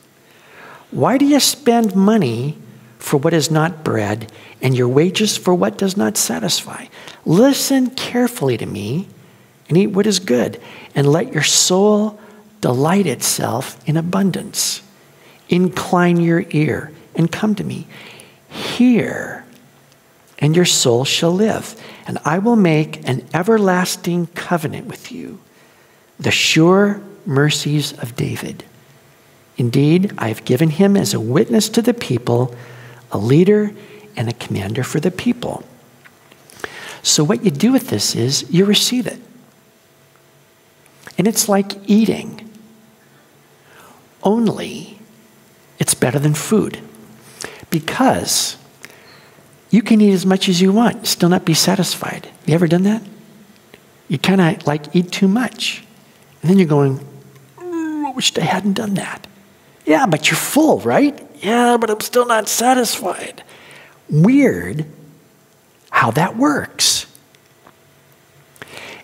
Why 0.90 1.18
do 1.18 1.24
you 1.24 1.40
spend 1.40 1.96
money 1.96 2.58
for 2.98 3.16
what 3.16 3.34
is 3.34 3.50
not 3.50 3.82
bread 3.84 4.30
and 4.62 4.76
your 4.76 4.88
wages 4.88 5.36
for 5.36 5.54
what 5.54 5.78
does 5.78 5.96
not 5.96 6.16
satisfy? 6.16 6.86
Listen 7.24 7.90
carefully 7.90 8.56
to 8.56 8.66
me 8.66 9.08
and 9.68 9.76
eat 9.76 9.88
what 9.88 10.06
is 10.06 10.20
good, 10.20 10.60
and 10.94 11.10
let 11.10 11.32
your 11.32 11.42
soul 11.42 12.20
delight 12.60 13.06
itself 13.06 13.76
in 13.88 13.96
abundance. 13.96 14.80
Incline 15.48 16.18
your 16.18 16.44
ear 16.50 16.92
and 17.16 17.32
come 17.32 17.54
to 17.56 17.64
me. 17.64 17.86
Hear, 18.48 19.44
and 20.38 20.54
your 20.54 20.64
soul 20.64 21.04
shall 21.04 21.32
live, 21.32 21.74
and 22.06 22.18
I 22.24 22.38
will 22.38 22.56
make 22.56 23.06
an 23.08 23.26
everlasting 23.34 24.28
covenant 24.28 24.86
with 24.86 25.10
you, 25.10 25.40
the 26.18 26.30
sure 26.30 27.00
mercies 27.24 27.92
of 27.98 28.16
David. 28.16 28.64
Indeed, 29.56 30.12
I 30.18 30.28
have 30.28 30.44
given 30.44 30.70
him 30.70 30.96
as 30.96 31.14
a 31.14 31.20
witness 31.20 31.68
to 31.70 31.82
the 31.82 31.94
people, 31.94 32.54
a 33.10 33.18
leader 33.18 33.72
and 34.16 34.28
a 34.28 34.34
commander 34.34 34.84
for 34.84 35.00
the 35.00 35.10
people. 35.10 35.64
So, 37.02 37.24
what 37.24 37.44
you 37.44 37.50
do 37.50 37.72
with 37.72 37.88
this 37.88 38.14
is 38.14 38.50
you 38.50 38.64
receive 38.64 39.06
it. 39.06 39.20
And 41.18 41.26
it's 41.26 41.48
like 41.48 41.88
eating, 41.88 42.50
only 44.22 44.98
it's 45.78 45.94
better 45.94 46.18
than 46.18 46.34
food. 46.34 46.80
Because 47.70 48.56
you 49.76 49.82
can 49.82 50.00
eat 50.00 50.14
as 50.14 50.24
much 50.24 50.48
as 50.48 50.62
you 50.62 50.72
want, 50.72 51.06
still 51.06 51.28
not 51.28 51.44
be 51.44 51.52
satisfied. 51.52 52.30
You 52.46 52.54
ever 52.54 52.66
done 52.66 52.84
that? 52.84 53.02
You 54.08 54.18
kind 54.18 54.40
of 54.40 54.66
like 54.66 54.96
eat 54.96 55.12
too 55.12 55.28
much. 55.28 55.84
And 56.40 56.50
then 56.50 56.58
you're 56.58 56.66
going, 56.66 56.98
mm, 57.58 58.06
I 58.06 58.10
wish 58.12 58.34
I 58.38 58.40
hadn't 58.40 58.72
done 58.72 58.94
that. 58.94 59.26
Yeah, 59.84 60.06
but 60.06 60.30
you're 60.30 60.38
full, 60.38 60.80
right? 60.80 61.14
Yeah, 61.42 61.76
but 61.76 61.90
I'm 61.90 62.00
still 62.00 62.24
not 62.24 62.48
satisfied. 62.48 63.44
Weird 64.08 64.86
how 65.90 66.10
that 66.12 66.38
works. 66.38 67.06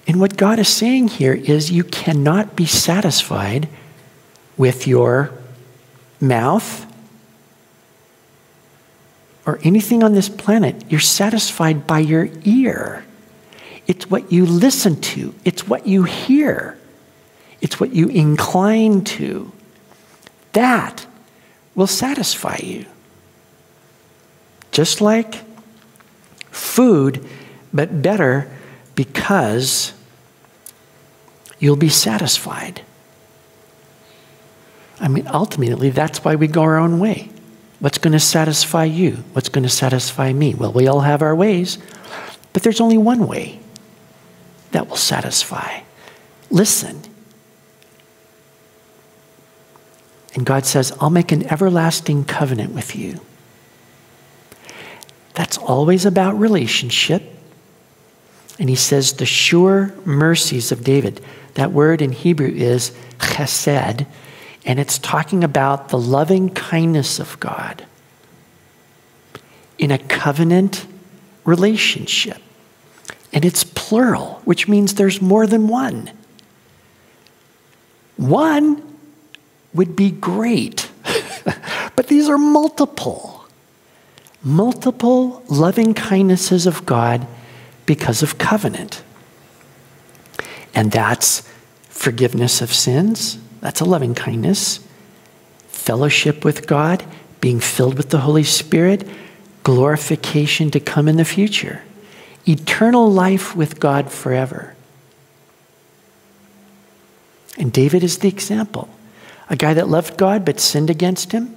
And 0.06 0.20
what 0.20 0.38
God 0.38 0.58
is 0.58 0.68
saying 0.68 1.08
here 1.08 1.34
is 1.34 1.70
you 1.70 1.84
cannot 1.84 2.56
be 2.56 2.64
satisfied 2.64 3.68
with 4.56 4.86
your 4.86 5.32
mouth 6.18 6.86
or 9.46 9.58
anything 9.62 10.02
on 10.02 10.14
this 10.14 10.28
planet. 10.28 10.84
You're 10.88 11.00
satisfied 11.00 11.86
by 11.86 12.00
your 12.00 12.28
ear. 12.44 13.04
It's 13.86 14.08
what 14.08 14.30
you 14.30 14.46
listen 14.46 15.00
to, 15.00 15.34
it's 15.44 15.66
what 15.66 15.86
you 15.86 16.04
hear, 16.04 16.78
it's 17.60 17.80
what 17.80 17.92
you 17.94 18.08
incline 18.08 19.02
to. 19.04 19.52
That 20.52 21.06
will 21.74 21.86
satisfy 21.86 22.58
you. 22.62 22.86
Just 24.70 25.00
like 25.00 25.42
food, 26.50 27.26
but 27.72 28.02
better 28.02 28.50
because 28.94 29.92
you'll 31.58 31.76
be 31.76 31.88
satisfied. 31.88 32.82
I 35.00 35.08
mean, 35.08 35.26
ultimately, 35.26 35.90
that's 35.90 36.24
why 36.24 36.36
we 36.36 36.46
go 36.46 36.62
our 36.62 36.78
own 36.78 37.00
way. 37.00 37.30
What's 37.82 37.98
going 37.98 38.12
to 38.12 38.20
satisfy 38.20 38.84
you? 38.84 39.24
What's 39.32 39.48
going 39.48 39.64
to 39.64 39.68
satisfy 39.68 40.32
me? 40.32 40.54
Well, 40.54 40.72
we 40.72 40.86
all 40.86 41.00
have 41.00 41.20
our 41.20 41.34
ways, 41.34 41.78
but 42.52 42.62
there's 42.62 42.80
only 42.80 42.96
one 42.96 43.26
way 43.26 43.58
that 44.70 44.88
will 44.88 44.94
satisfy. 44.94 45.80
Listen. 46.48 47.02
And 50.36 50.46
God 50.46 50.64
says, 50.64 50.96
I'll 51.00 51.10
make 51.10 51.32
an 51.32 51.44
everlasting 51.50 52.24
covenant 52.24 52.72
with 52.72 52.94
you. 52.94 53.20
That's 55.34 55.58
always 55.58 56.06
about 56.06 56.38
relationship. 56.38 57.24
And 58.60 58.68
he 58.68 58.76
says, 58.76 59.14
the 59.14 59.26
sure 59.26 59.92
mercies 60.04 60.70
of 60.70 60.84
David. 60.84 61.20
That 61.54 61.72
word 61.72 62.00
in 62.00 62.12
Hebrew 62.12 62.46
is 62.46 62.92
chesed, 63.18 64.06
and 64.64 64.78
it's 64.78 64.98
talking 64.98 65.42
about 65.42 65.88
the 65.88 65.98
loving 65.98 66.50
kindness 66.50 67.18
of 67.18 67.38
God 67.40 67.84
in 69.78 69.90
a 69.90 69.98
covenant 69.98 70.86
relationship. 71.44 72.38
And 73.32 73.44
it's 73.44 73.64
plural, 73.64 74.40
which 74.44 74.68
means 74.68 74.94
there's 74.94 75.20
more 75.20 75.46
than 75.46 75.66
one. 75.66 76.10
One 78.16 78.98
would 79.74 79.96
be 79.96 80.10
great, 80.10 80.90
but 81.96 82.06
these 82.08 82.28
are 82.28 82.38
multiple 82.38 83.32
multiple 84.42 85.42
loving 85.48 85.94
kindnesses 85.94 86.66
of 86.66 86.84
God 86.84 87.26
because 87.86 88.22
of 88.22 88.38
covenant. 88.38 89.02
And 90.74 90.90
that's 90.90 91.48
forgiveness 91.88 92.60
of 92.60 92.72
sins, 92.72 93.38
that's 93.62 93.80
a 93.80 93.84
loving 93.84 94.14
kindness, 94.14 94.80
fellowship 95.68 96.44
with 96.44 96.66
God, 96.66 97.04
being 97.40 97.60
filled 97.60 97.96
with 97.96 98.10
the 98.10 98.18
Holy 98.18 98.42
Spirit, 98.42 99.08
glorification 99.62 100.70
to 100.72 100.80
come 100.80 101.06
in 101.06 101.16
the 101.16 101.24
future, 101.24 101.82
eternal 102.46 103.10
life 103.10 103.54
with 103.54 103.78
God 103.78 104.10
forever. 104.10 104.74
And 107.56 107.72
David 107.72 108.02
is 108.02 108.18
the 108.18 108.28
example. 108.28 108.88
A 109.48 109.54
guy 109.54 109.74
that 109.74 109.88
loved 109.88 110.16
God 110.16 110.44
but 110.44 110.58
sinned 110.58 110.90
against 110.90 111.30
him, 111.30 111.54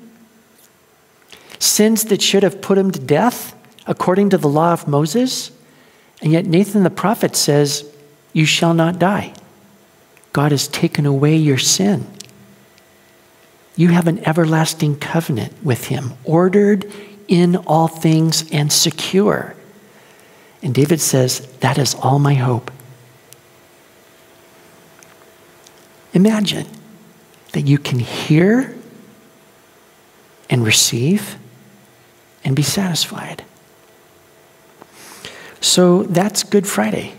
sins 1.58 2.06
that 2.06 2.22
should 2.22 2.44
have 2.44 2.62
put 2.62 2.78
him 2.78 2.92
to 2.92 3.00
death 3.00 3.56
according 3.88 4.30
to 4.30 4.38
the 4.38 4.50
law 4.50 4.74
of 4.74 4.88
Moses. 4.88 5.52
And 6.22 6.32
yet 6.32 6.46
Nathan 6.46 6.84
the 6.84 6.92
prophet 6.92 7.36
says, 7.36 7.90
You 8.32 8.46
shall 8.46 8.76
not 8.76 9.00
die. 9.00 9.34
God 10.36 10.52
has 10.52 10.68
taken 10.68 11.06
away 11.06 11.38
your 11.38 11.58
sin. 11.58 12.06
You 13.78 13.88
have 13.92 14.06
an 14.06 14.20
everlasting 14.28 15.00
covenant 15.00 15.54
with 15.64 15.86
him, 15.86 16.12
ordered 16.26 16.92
in 17.30 17.56
all 17.56 17.88
things 17.88 18.44
and 18.52 18.70
secure. 18.70 19.56
And 20.62 20.76
David 20.76 21.00
says, 21.00 21.40
That 21.62 21.78
is 21.78 21.96
all 21.96 22.20
my 22.20 22.34
hope. 22.34 22.70
Imagine 26.12 26.68
that 27.54 27.62
you 27.62 27.78
can 27.78 28.00
hear 28.00 28.76
and 30.50 30.66
receive 30.66 31.38
and 32.44 32.58
be 32.58 32.62
satisfied. 32.62 33.46
So 35.62 36.04
that's 36.04 36.44
Good 36.44 36.68
Friday. 36.68 37.14